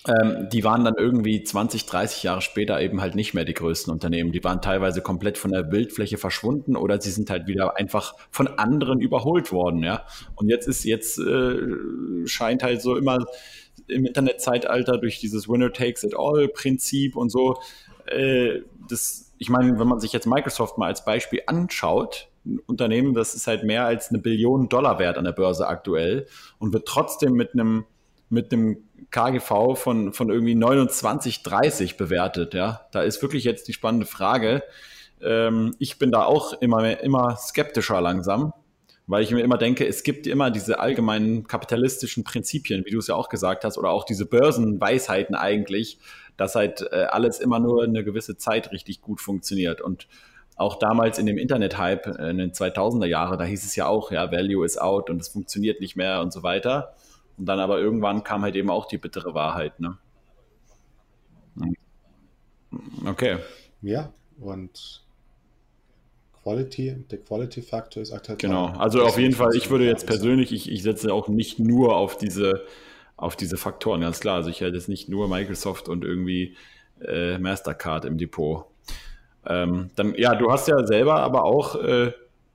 [0.06, 3.92] ähm, die waren dann irgendwie 20, 30 Jahre später eben halt nicht mehr die größten
[3.92, 4.32] Unternehmen.
[4.32, 8.46] Die waren teilweise komplett von der Bildfläche verschwunden oder sie sind halt wieder einfach von
[8.46, 10.04] anderen überholt worden, ja.
[10.36, 11.56] Und jetzt ist, jetzt äh,
[12.26, 13.26] scheint halt so immer
[13.86, 17.60] im Internetzeitalter durch dieses Winner takes it all Prinzip und so.
[18.06, 23.14] Äh, das, ich meine, wenn man sich jetzt Microsoft mal als Beispiel anschaut, ein Unternehmen,
[23.14, 26.26] das ist halt mehr als eine Billion Dollar wert an der Börse aktuell
[26.58, 27.84] und wird trotzdem mit einem
[28.30, 32.54] mit einem KGV von, von irgendwie 29, 30 bewertet.
[32.54, 34.62] Ja, da ist wirklich jetzt die spannende Frage.
[35.22, 38.52] Ähm, ich bin da auch immer, immer skeptischer langsam,
[39.08, 43.06] weil ich mir immer denke, es gibt immer diese allgemeinen kapitalistischen Prinzipien, wie du es
[43.06, 45.98] ja auch gesagt hast, oder auch diese Börsenweisheiten eigentlich,
[46.36, 49.80] dass halt äh, alles immer nur eine gewisse Zeit richtig gut funktioniert.
[49.80, 50.08] Und
[50.56, 54.12] auch damals in dem Internet-Hype äh, in den 2000er Jahren, da hieß es ja auch,
[54.12, 56.94] ja, Value is out und es funktioniert nicht mehr und so weiter.
[57.38, 59.96] Und dann aber irgendwann kam halt eben auch die bittere Wahrheit, ne?
[63.06, 63.38] Okay.
[63.80, 65.07] Ja, und
[66.48, 68.38] Quality, der Quality-Faktor ist aktuell.
[68.38, 71.96] Genau, also auf jeden Fall, ich würde jetzt persönlich, ich, ich setze auch nicht nur
[71.96, 72.64] auf diese,
[73.16, 74.36] auf diese Faktoren, ganz klar.
[74.36, 76.56] Also ich hätte jetzt nicht nur Microsoft und irgendwie
[77.04, 78.64] äh, Mastercard im Depot.
[79.46, 82.12] Ähm, dann, ja, du hast ja selber aber auch äh,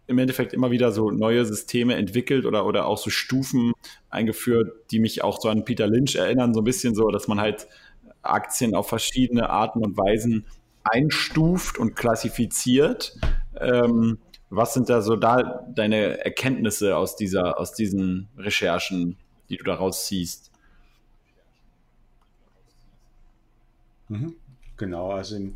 [0.07, 3.73] im Endeffekt immer wieder so neue Systeme entwickelt oder, oder auch so Stufen
[4.09, 7.39] eingeführt, die mich auch so an Peter Lynch erinnern, so ein bisschen so, dass man
[7.39, 7.67] halt
[8.23, 10.45] Aktien auf verschiedene Arten und Weisen
[10.83, 13.15] einstuft und klassifiziert.
[13.59, 14.17] Ähm,
[14.49, 19.17] was sind da so da deine Erkenntnisse aus dieser, aus diesen Recherchen,
[19.49, 20.51] die du daraus ziehst?
[24.09, 24.35] Mhm.
[24.77, 25.55] Genau, also im,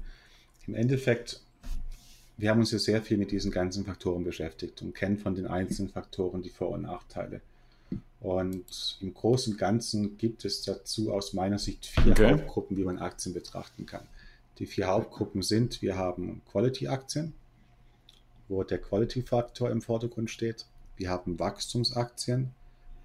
[0.68, 1.42] im Endeffekt,
[2.38, 5.48] wir haben uns ja sehr viel mit diesen ganzen Faktoren beschäftigt und kennen von den
[5.48, 7.42] einzelnen Faktoren die Vor- und Nachteile.
[8.20, 12.32] Und im Großen und Ganzen gibt es dazu aus meiner Sicht vier okay.
[12.32, 14.08] Hauptgruppen, wie man Aktien betrachten kann.
[14.58, 17.34] Die vier Hauptgruppen sind, wir haben Quality-Aktien,
[18.48, 20.66] wo der Quality-Faktor im Vordergrund steht.
[20.96, 22.52] Wir haben Wachstumsaktien,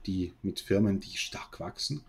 [0.06, 2.02] die mit Firmen, die stark wachsen.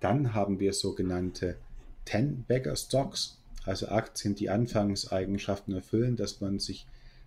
[0.00, 1.56] Dann haben wir sogenannte
[2.04, 6.86] Ten-Bagger-Stocks, also Aktien, die Anfangseigenschaften erfüllen, dass man sich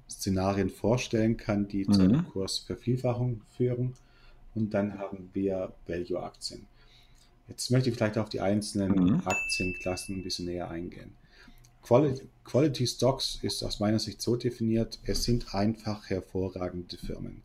[0.09, 1.93] Szenarien vorstellen kann, die mhm.
[1.93, 3.93] zu einer Kursvervielfachung führen.
[4.55, 6.65] Und dann haben wir Value-Aktien.
[7.47, 9.21] Jetzt möchte ich vielleicht auf die einzelnen mhm.
[9.25, 11.15] Aktienklassen ein bisschen näher eingehen.
[11.83, 17.41] Quality, Quality Stocks ist aus meiner Sicht so definiert, es sind einfach hervorragende Firmen.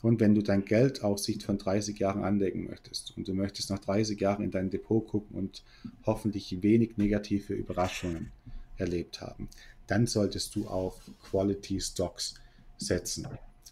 [0.00, 3.70] Und wenn du dein Geld auf Sicht von 30 Jahren anlegen möchtest und du möchtest
[3.70, 5.64] nach 30 Jahren in dein Depot gucken und
[6.06, 8.30] hoffentlich wenig negative Überraschungen
[8.76, 9.48] erlebt haben,
[9.88, 12.34] dann solltest du auf Quality Stocks
[12.76, 13.26] setzen.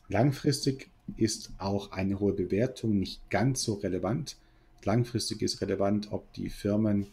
[0.09, 4.37] Langfristig ist auch eine hohe Bewertung nicht ganz so relevant.
[4.85, 7.07] Langfristig ist relevant, ob die Firmen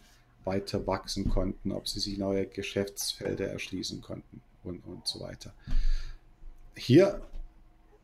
[0.44, 5.54] weiter wachsen konnten, ob sie sich neue Geschäftsfelder erschließen konnten und, und so weiter.
[6.76, 7.22] Hier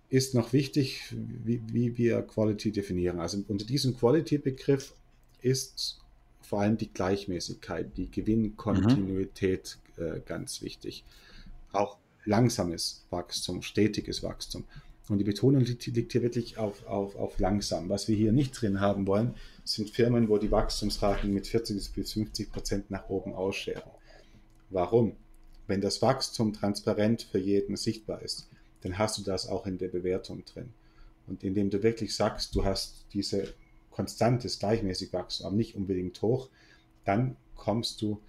[0.08, 3.20] ist noch wichtig, wie, wie wir Quality definieren.
[3.20, 4.94] Also unter diesem Quality-Begriff
[5.40, 6.00] ist
[6.42, 10.04] vor allem die Gleichmäßigkeit, die Gewinnkontinuität mhm.
[10.04, 11.04] äh, ganz wichtig.
[11.72, 14.64] Auch langsames Wachstum, stetiges Wachstum.
[15.10, 17.88] Und die Betonung liegt, liegt hier wirklich auf, auf, auf langsam.
[17.88, 22.12] Was wir hier nicht drin haben wollen, sind Firmen, wo die Wachstumsraten mit 40 bis
[22.12, 23.90] 50 Prozent nach oben ausscheren.
[24.70, 25.16] Warum?
[25.66, 28.48] Wenn das Wachstum transparent für jeden sichtbar ist,
[28.82, 30.72] dann hast du das auch in der Bewertung drin.
[31.26, 33.52] Und indem du wirklich sagst, du hast diese
[33.90, 36.50] konstantes, gleichmäßig Wachstum, aber nicht unbedingt hoch,
[37.04, 38.20] dann kommst du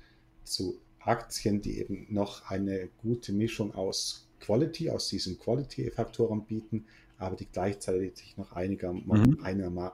[0.45, 6.85] zu Aktien, die eben noch eine gute Mischung aus Quality, aus diesen Quality-Faktoren bieten,
[7.17, 9.39] aber die gleichzeitig noch einiger, mhm.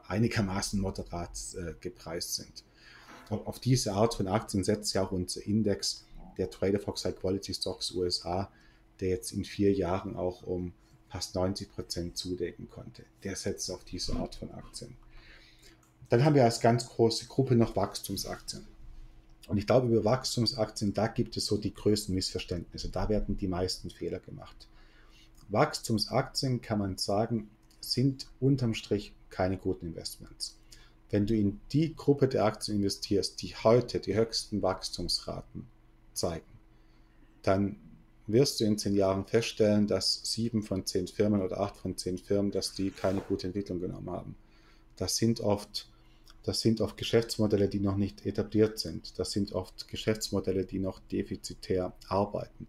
[0.08, 2.64] einigermaßen moderat äh, gepreist sind.
[3.30, 6.06] Auf diese Art von Aktien setzt ja auch unser Index
[6.38, 8.50] der Trader Fox High Quality Stocks USA,
[9.02, 10.72] der jetzt in vier Jahren auch um
[11.10, 13.04] fast 90 Prozent zudecken konnte.
[13.24, 14.96] Der setzt auf diese Art von Aktien.
[16.10, 18.66] Dann haben wir als ganz große Gruppe noch Wachstumsaktien.
[19.48, 22.90] Und ich glaube, über Wachstumsaktien, da gibt es so die größten Missverständnisse.
[22.90, 24.68] Da werden die meisten Fehler gemacht.
[25.50, 30.58] Wachstumsaktien, kann man sagen, sind unterm Strich keine guten Investments.
[31.10, 35.66] Wenn du in die Gruppe der Aktien investierst, die heute die höchsten Wachstumsraten
[36.14, 36.46] zeigen,
[37.44, 37.78] dann
[38.28, 42.18] wirst du in zehn Jahren feststellen, dass sieben von zehn Firmen oder acht von zehn
[42.18, 44.36] Firmen, dass die keine gute Entwicklung genommen haben.
[44.98, 45.88] Das sind oft
[46.48, 49.20] das sind oft Geschäftsmodelle, die noch nicht etabliert sind.
[49.20, 52.68] Das sind oft Geschäftsmodelle, die noch defizitär arbeiten.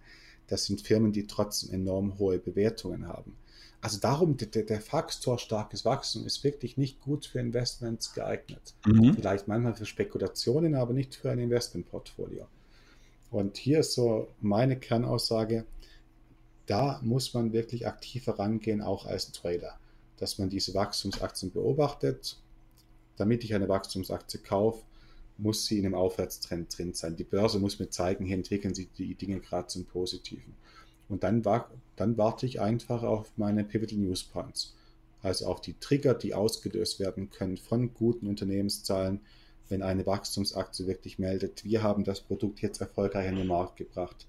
[0.48, 3.36] Das sind Firmen, die trotzdem enorm hohe Bewertungen haben.
[3.80, 8.74] Also darum, der, der Faktor starkes Wachstum ist wirklich nicht gut für Investments geeignet.
[8.84, 9.14] Mhm.
[9.14, 12.48] Vielleicht manchmal für Spekulationen, aber nicht für ein Investmentportfolio.
[13.30, 15.66] Und hier ist so meine Kernaussage,
[16.66, 19.78] da muss man wirklich aktiver rangehen, auch als Trader,
[20.16, 22.38] dass man diese Wachstumsaktien beobachtet
[23.18, 24.82] damit ich eine Wachstumsaktie kaufe,
[25.36, 27.16] muss sie in einem Aufwärtstrend drin sein.
[27.16, 30.54] Die Börse muss mir zeigen, hier entwickeln sich die Dinge gerade zum Positiven.
[31.08, 31.42] Und dann,
[31.96, 34.74] dann warte ich einfach auf meine Pivotal News Points.
[35.22, 39.20] Also auf die Trigger, die ausgelöst werden können von guten Unternehmenszahlen,
[39.68, 44.26] wenn eine Wachstumsaktie wirklich meldet, wir haben das Produkt jetzt erfolgreich in den Markt gebracht.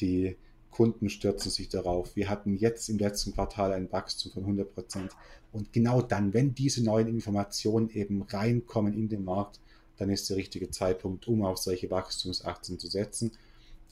[0.00, 0.36] Die
[0.78, 2.14] Kunden stürzen sich darauf.
[2.14, 5.10] Wir hatten jetzt im letzten Quartal ein Wachstum von 100 Prozent.
[5.50, 9.58] Und genau dann, wenn diese neuen Informationen eben reinkommen in den Markt,
[9.96, 13.32] dann ist der richtige Zeitpunkt, um auf solche Wachstumsaktien zu setzen.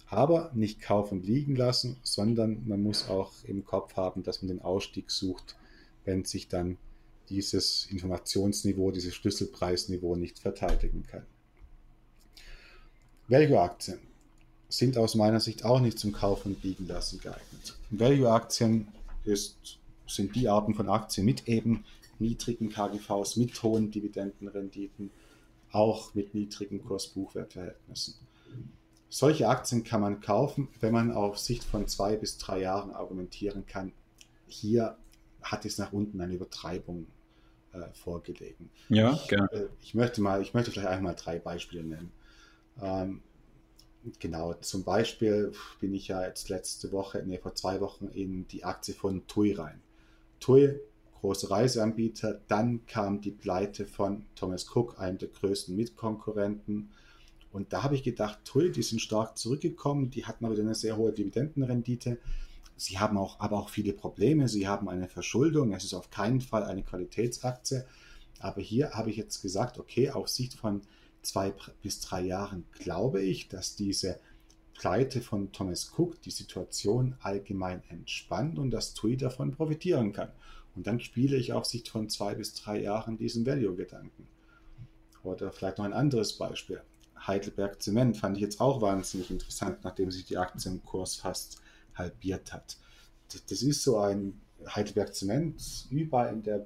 [0.07, 4.63] Aber nicht kaufen liegen lassen, sondern man muss auch im Kopf haben, dass man den
[4.63, 5.57] Ausstieg sucht,
[6.05, 6.79] wenn sich dann
[7.31, 11.27] dieses Informationsniveau, dieses Schlüsselpreisniveau nicht verteidigen kann.
[13.27, 13.99] Value-Aktien
[14.77, 17.77] sind aus meiner Sicht auch nicht zum Kauf und Liegen lassen geeignet.
[17.91, 18.89] Value-Aktien
[20.07, 21.85] sind die Arten von Aktien mit eben
[22.19, 25.11] niedrigen KGVs, mit hohen Dividendenrenditen,
[25.73, 28.15] auch mit niedrigen Kurs-Buchwert-Verhältnissen.
[29.09, 33.67] Solche Aktien kann man kaufen, wenn man auf Sicht von zwei bis drei Jahren argumentieren
[33.67, 33.93] kann.
[34.47, 34.97] Hier
[35.43, 37.07] hat es nach unten eine Übertreibung
[37.73, 38.71] äh, vorgelegen.
[38.89, 42.13] Ja, ich, äh, ich, möchte mal, ich möchte vielleicht einmal drei Beispiele nennen.
[42.81, 43.23] Ähm,
[44.21, 48.65] genau, zum Beispiel bin ich ja jetzt letzte Woche, nee, vor zwei Wochen in die
[48.65, 49.81] Aktie von TUI rein.
[50.41, 50.79] TUI,
[51.21, 56.91] große Reiseanbieter, dann kam die Pleite von Thomas Cook, einem der größten Mitkonkurrenten.
[57.53, 60.75] Und da habe ich gedacht, TUI, die sind stark zurückgekommen, die hatten aber wieder eine
[60.75, 62.19] sehr hohe Dividendenrendite.
[62.77, 64.49] Sie haben auch, aber auch viele Probleme.
[64.49, 65.73] Sie haben eine Verschuldung.
[65.73, 67.87] Es ist auf keinen Fall eine Qualitätsaktie.
[68.39, 70.83] Aber hier habe ich jetzt gesagt, okay, auf Sicht von
[71.27, 71.53] zwei
[71.83, 74.19] bis drei Jahren glaube ich, dass diese
[74.75, 80.31] Pleite von Thomas Cook die Situation allgemein entspannt und dass TUI davon profitieren kann.
[80.75, 84.29] Und dann spiele ich auf Sicht von zwei bis drei Jahren diesen Value-Gedanken.
[85.23, 86.83] Oder vielleicht noch ein anderes Beispiel.
[87.27, 91.63] Heidelberg Zement fand ich jetzt auch wahnsinnig interessant, nachdem sich die Aktie im Kurs fast
[91.95, 92.77] halbiert hat.
[93.49, 96.59] Das ist so ein Heidelberg Zement überall in der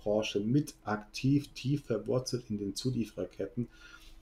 [0.00, 3.68] Baubranche mit aktiv, tief verwurzelt in den Zuliefererketten.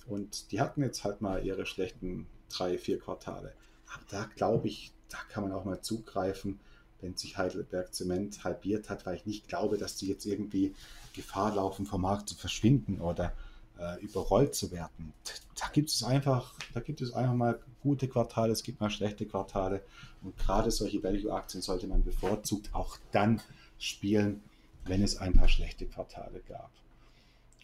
[0.07, 3.53] Und die hatten jetzt halt mal ihre schlechten drei, vier Quartale.
[3.93, 6.61] Aber da glaube ich, da kann man auch mal zugreifen,
[7.01, 10.75] wenn sich Heidelberg Zement halbiert hat, weil ich nicht glaube, dass die jetzt irgendwie
[11.15, 13.33] Gefahr laufen, vom Markt zu verschwinden oder
[13.79, 15.13] äh, überrollt zu werden.
[15.55, 19.27] Da gibt es einfach, da gibt es einfach mal gute Quartale, es gibt mal schlechte
[19.27, 19.85] Quartale
[20.23, 23.41] und gerade solche Value-Aktien sollte man bevorzugt auch dann
[23.79, 24.43] spielen,
[24.89, 26.71] wenn es ein paar schlechte Quartale gab.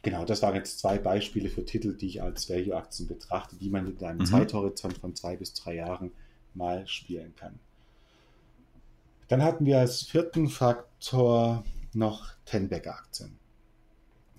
[0.02, 3.86] Genau, das waren jetzt zwei Beispiele für Titel, die ich als Value-Aktien betrachte, die man
[3.86, 4.26] mit einem mhm.
[4.26, 6.12] Zeithorizont von zwei bis drei Jahren
[6.52, 7.58] mal spielen kann.
[9.28, 11.64] Dann hatten wir als vierten Faktor
[11.94, 13.38] noch Tenbacker-Aktien.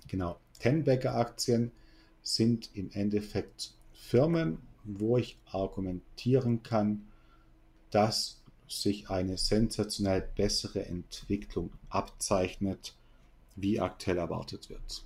[0.06, 1.72] Genau, Tenbacker-Aktien
[2.22, 7.08] sind im Endeffekt Firmen, wo ich argumentieren kann,
[7.90, 12.94] dass sich eine sensationell bessere Entwicklung abzeichnet,
[13.56, 15.04] wie aktuell erwartet wird.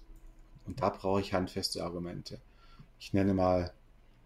[0.67, 2.41] Und da brauche ich handfeste Argumente.
[2.99, 3.73] Ich nenne mal,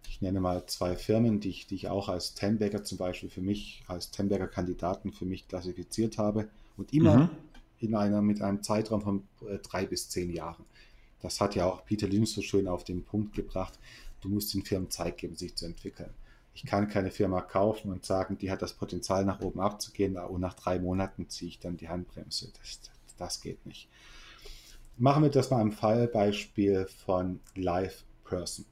[0.08, 3.40] ich nenne mal zwei Firmen, die ich, die ich auch als Tenbagger zum Beispiel für
[3.40, 7.30] mich, als Tenbagger Kandidaten für mich klassifiziert habe und immer mhm.
[7.78, 10.64] in einer, mit einem Zeitraum von äh, drei bis zehn Jahren.
[11.20, 13.78] Das hat ja auch Peter Lynch so schön auf den Punkt gebracht.
[14.20, 16.10] Du musst den Firmen Zeit geben, sich zu entwickeln.
[16.54, 20.40] Ich kann keine Firma kaufen und sagen, die hat das Potenzial nach oben abzugehen und
[20.40, 22.52] nach drei Monaten ziehe ich dann die Handbremse.
[22.58, 22.80] Das,
[23.18, 23.88] das geht nicht.
[24.96, 28.64] Machen wir das mal am Fallbeispiel von Live Person.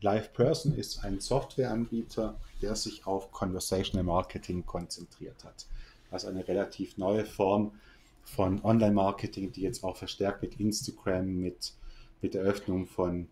[0.00, 5.66] Live Person ist ein Softwareanbieter, der sich auf Conversational Marketing konzentriert hat.
[6.10, 7.72] Also eine relativ neue Form
[8.24, 11.72] von Online-Marketing, die jetzt auch verstärkt mit Instagram, mit
[12.20, 13.28] mit der Öffnung von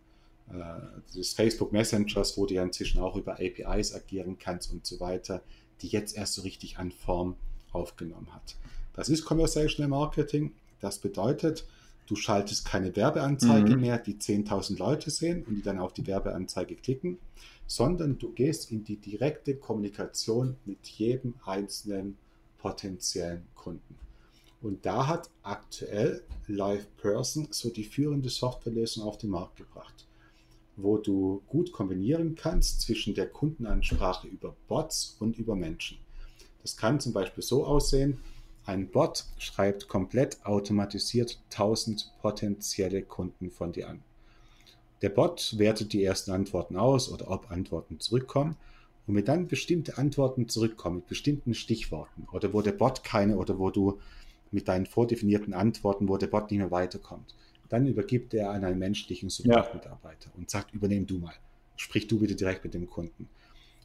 [1.14, 5.42] des Facebook Messengers, wo du ja inzwischen auch über APIs agieren kannst und so weiter,
[5.82, 7.36] die jetzt erst so richtig an Form
[7.72, 8.56] aufgenommen hat.
[8.94, 10.52] Das ist Conversational Marketing.
[10.80, 11.66] Das bedeutet,
[12.06, 13.80] du schaltest keine Werbeanzeige mhm.
[13.80, 17.18] mehr, die 10.000 Leute sehen und die dann auf die Werbeanzeige klicken,
[17.66, 22.16] sondern du gehst in die direkte Kommunikation mit jedem einzelnen
[22.58, 23.96] potenziellen Kunden.
[24.62, 30.06] Und da hat aktuell LivePerson so die führende Softwarelösung auf den Markt gebracht,
[30.76, 35.98] wo du gut kombinieren kannst zwischen der Kundenansprache über Bots und über Menschen.
[36.62, 38.18] Das kann zum Beispiel so aussehen,
[38.66, 44.02] ein Bot schreibt komplett automatisiert 1000 potenzielle Kunden von dir an.
[45.02, 48.56] Der Bot wertet die ersten Antworten aus oder ob Antworten zurückkommen.
[49.06, 53.60] Und wenn dann bestimmte Antworten zurückkommen mit bestimmten Stichworten oder wo der Bot keine oder
[53.60, 54.00] wo du
[54.50, 57.36] mit deinen vordefinierten Antworten, wo der Bot nicht mehr weiterkommt.
[57.68, 60.34] Dann übergibt er an einen menschlichen Support-Mitarbeiter ja.
[60.36, 61.34] und sagt, übernehm du mal.
[61.76, 63.28] Sprich du bitte direkt mit dem Kunden.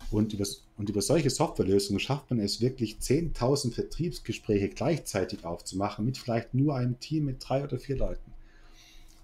[0.10, 0.46] Und über,
[0.78, 6.76] und über solche Softwarelösungen schafft man es wirklich 10.000 Vertriebsgespräche gleichzeitig aufzumachen mit vielleicht nur
[6.76, 8.32] einem Team mit drei oder vier Leuten.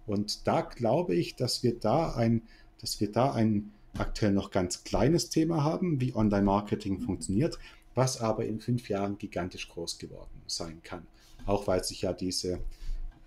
[0.05, 2.43] Und da glaube ich, dass wir da ein,
[2.79, 7.59] dass wir da ein aktuell noch ganz kleines Thema haben, wie Online-Marketing funktioniert,
[7.95, 11.05] was aber in fünf Jahren gigantisch groß geworden sein kann.
[11.45, 12.59] Auch weil sich ja diese,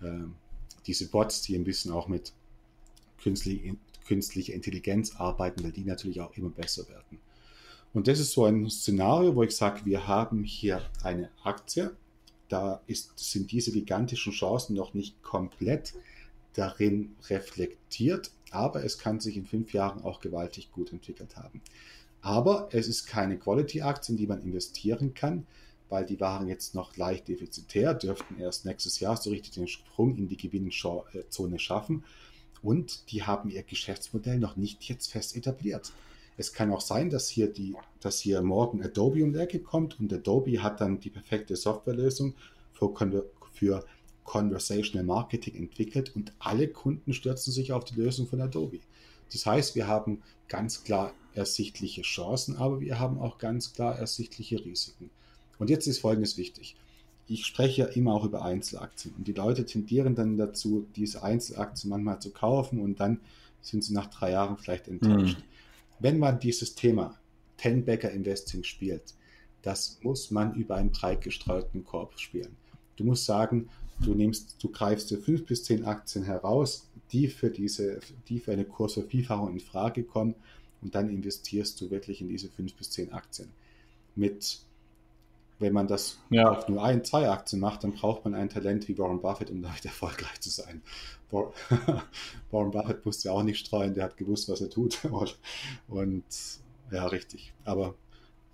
[0.01, 0.23] äh,
[0.87, 2.33] diese Bots, die ein bisschen auch mit
[3.21, 3.73] künstlich,
[4.07, 7.19] künstlicher Intelligenz arbeiten, weil die natürlich auch immer besser werden.
[7.93, 11.95] Und das ist so ein Szenario, wo ich sage, wir haben hier eine Aktie,
[12.47, 15.93] da ist, sind diese gigantischen Chancen noch nicht komplett
[16.53, 21.61] darin reflektiert, aber es kann sich in fünf Jahren auch gewaltig gut entwickelt haben.
[22.21, 25.47] Aber es ist keine Quality-Aktie, in die man investieren kann,
[25.91, 30.15] weil die waren jetzt noch leicht defizitär, dürften erst nächstes Jahr so richtig den Sprung
[30.15, 32.05] in die Gewinnzone schaffen.
[32.63, 35.91] Und die haben ihr Geschäftsmodell noch nicht jetzt fest etabliert.
[36.37, 39.99] Es kann auch sein, dass hier, die, dass hier morgen Adobe um die Ecke kommt
[39.99, 42.35] und Adobe hat dann die perfekte Softwarelösung
[42.71, 42.93] für,
[43.51, 43.85] für
[44.23, 48.79] Conversational Marketing entwickelt und alle Kunden stürzen sich auf die Lösung von Adobe.
[49.31, 54.63] Das heißt, wir haben ganz klar ersichtliche Chancen, aber wir haben auch ganz klar ersichtliche
[54.63, 55.09] Risiken.
[55.61, 56.75] Und jetzt ist Folgendes wichtig.
[57.27, 61.91] Ich spreche ja immer auch über Einzelaktien und die Leute tendieren dann dazu, diese Einzelaktien
[61.91, 63.19] manchmal zu kaufen und dann
[63.61, 65.37] sind sie nach drei Jahren vielleicht enttäuscht.
[65.37, 65.43] Mhm.
[65.99, 67.15] Wenn man dieses Thema
[67.57, 69.13] Ten-Bagger Investing spielt,
[69.61, 72.55] das muss man über einen breit gestreuten Korb spielen.
[72.95, 73.69] Du musst sagen,
[74.03, 77.99] du nimmst, du greifst dir fünf bis zehn Aktien heraus, die für diese,
[78.29, 80.33] die für eine Kursvervielfachung in Frage kommen
[80.81, 83.49] und dann investierst du wirklich in diese fünf bis zehn Aktien.
[84.15, 84.65] Mit
[85.61, 86.49] wenn man das ja.
[86.49, 89.61] auf nur ein, zwei Aktien macht, dann braucht man ein Talent wie Warren Buffett, um
[89.61, 90.81] damit erfolgreich zu sein.
[91.31, 94.99] Warren Buffett musste ja auch nicht streuen, der hat gewusst, was er tut.
[95.87, 96.25] Und
[96.91, 97.53] ja, richtig.
[97.63, 97.95] Aber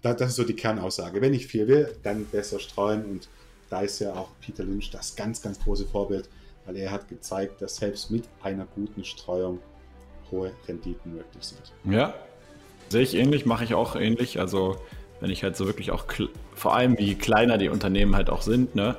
[0.01, 1.21] das ist so die Kernaussage.
[1.21, 3.03] Wenn ich viel will, dann besser streuen.
[3.05, 3.29] Und
[3.69, 6.29] da ist ja auch Peter Lynch das ganz, ganz große Vorbild,
[6.65, 9.59] weil er hat gezeigt, dass selbst mit einer guten Streuung
[10.29, 11.73] hohe Renditen möglich sind.
[11.85, 12.13] Ja,
[12.89, 14.39] sehe ich ähnlich, mache ich auch ähnlich.
[14.39, 14.77] Also
[15.19, 16.05] wenn ich halt so wirklich auch,
[16.53, 18.97] vor allem je kleiner die Unternehmen halt auch sind, ne,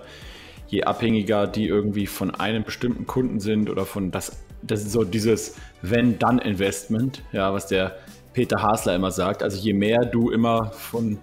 [0.68, 5.04] je abhängiger die irgendwie von einem bestimmten Kunden sind oder von das, das ist so
[5.04, 7.96] dieses Wenn-Dann-Investment, ja, was der
[8.32, 9.42] Peter Hasler immer sagt.
[9.42, 11.18] Also je mehr du immer von,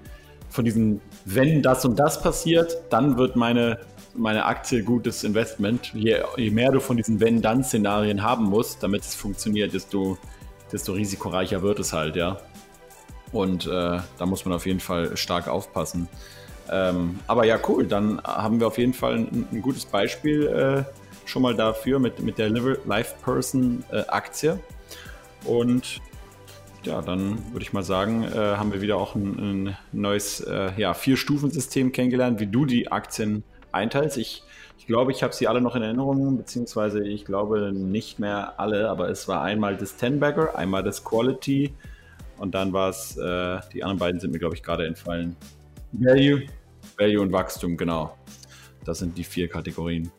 [0.50, 3.80] von diesem Wenn das und das passiert, dann wird meine,
[4.16, 5.94] meine Aktie gutes Investment.
[5.94, 10.18] Je, je mehr du von diesen Wenn-Dann-Szenarien haben musst, damit es funktioniert, desto,
[10.72, 12.38] desto risikoreicher wird es halt, ja.
[13.36, 16.08] Und äh, da muss man auf jeden Fall stark aufpassen.
[16.72, 17.86] Ähm, aber ja, cool.
[17.86, 20.84] Dann haben wir auf jeden Fall ein, ein gutes Beispiel äh,
[21.28, 24.58] schon mal dafür mit, mit der Live Person äh, Aktie.
[25.44, 26.00] Und
[26.84, 30.72] ja, dann würde ich mal sagen, äh, haben wir wieder auch ein, ein neues äh,
[30.78, 34.16] ja, Vier-Stufen-System kennengelernt, wie du die Aktien einteilst.
[34.16, 34.44] Ich,
[34.78, 38.90] ich glaube, ich habe sie alle noch in Erinnerung, beziehungsweise ich glaube nicht mehr alle,
[38.90, 41.74] aber es war einmal das Ten-Bagger, einmal das Quality,
[42.38, 45.36] und dann war es, äh, die anderen beiden sind mir, glaube ich, gerade entfallen.
[45.92, 46.44] Value,
[46.98, 48.18] Value und Wachstum, genau.
[48.84, 50.12] Das sind die vier Kategorien.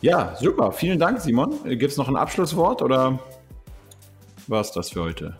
[0.00, 0.72] Ja, super.
[0.72, 1.62] Vielen Dank, Simon.
[1.64, 3.18] Gibt es noch ein Abschlusswort oder
[4.48, 5.36] war es das für heute?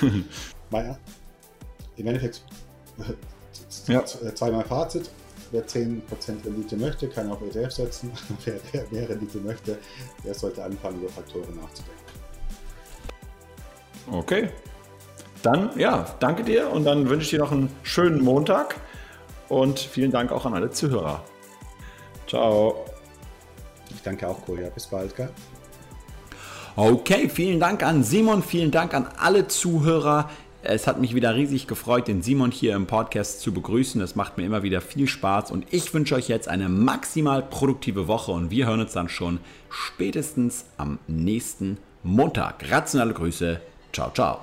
[0.68, 0.98] Naja,
[1.96, 2.42] im Endeffekt
[3.86, 4.04] ja.
[4.04, 5.08] zweimal Fazit.
[5.52, 8.10] Wer 10% Rendite möchte, kann auf ETF setzen.
[8.44, 9.78] Wer, wer mehr Rendite möchte,
[10.24, 12.02] der sollte anfangen, über Faktoren nachzudenken.
[14.10, 14.48] Okay,
[15.46, 18.76] dann, ja, danke dir und dann wünsche ich dir noch einen schönen Montag
[19.48, 21.22] und vielen Dank auch an alle Zuhörer.
[22.26, 22.84] Ciao.
[23.94, 24.68] Ich danke auch, Kolja.
[24.70, 25.30] Bis bald, gell?
[26.74, 30.28] Okay, vielen Dank an Simon, vielen Dank an alle Zuhörer.
[30.62, 34.00] Es hat mich wieder riesig gefreut, den Simon hier im Podcast zu begrüßen.
[34.00, 38.08] Es macht mir immer wieder viel Spaß und ich wünsche euch jetzt eine maximal produktive
[38.08, 39.38] Woche und wir hören uns dann schon
[39.70, 42.68] spätestens am nächsten Montag.
[42.68, 43.60] Rationale Grüße.
[43.92, 44.40] Ciao, ciao.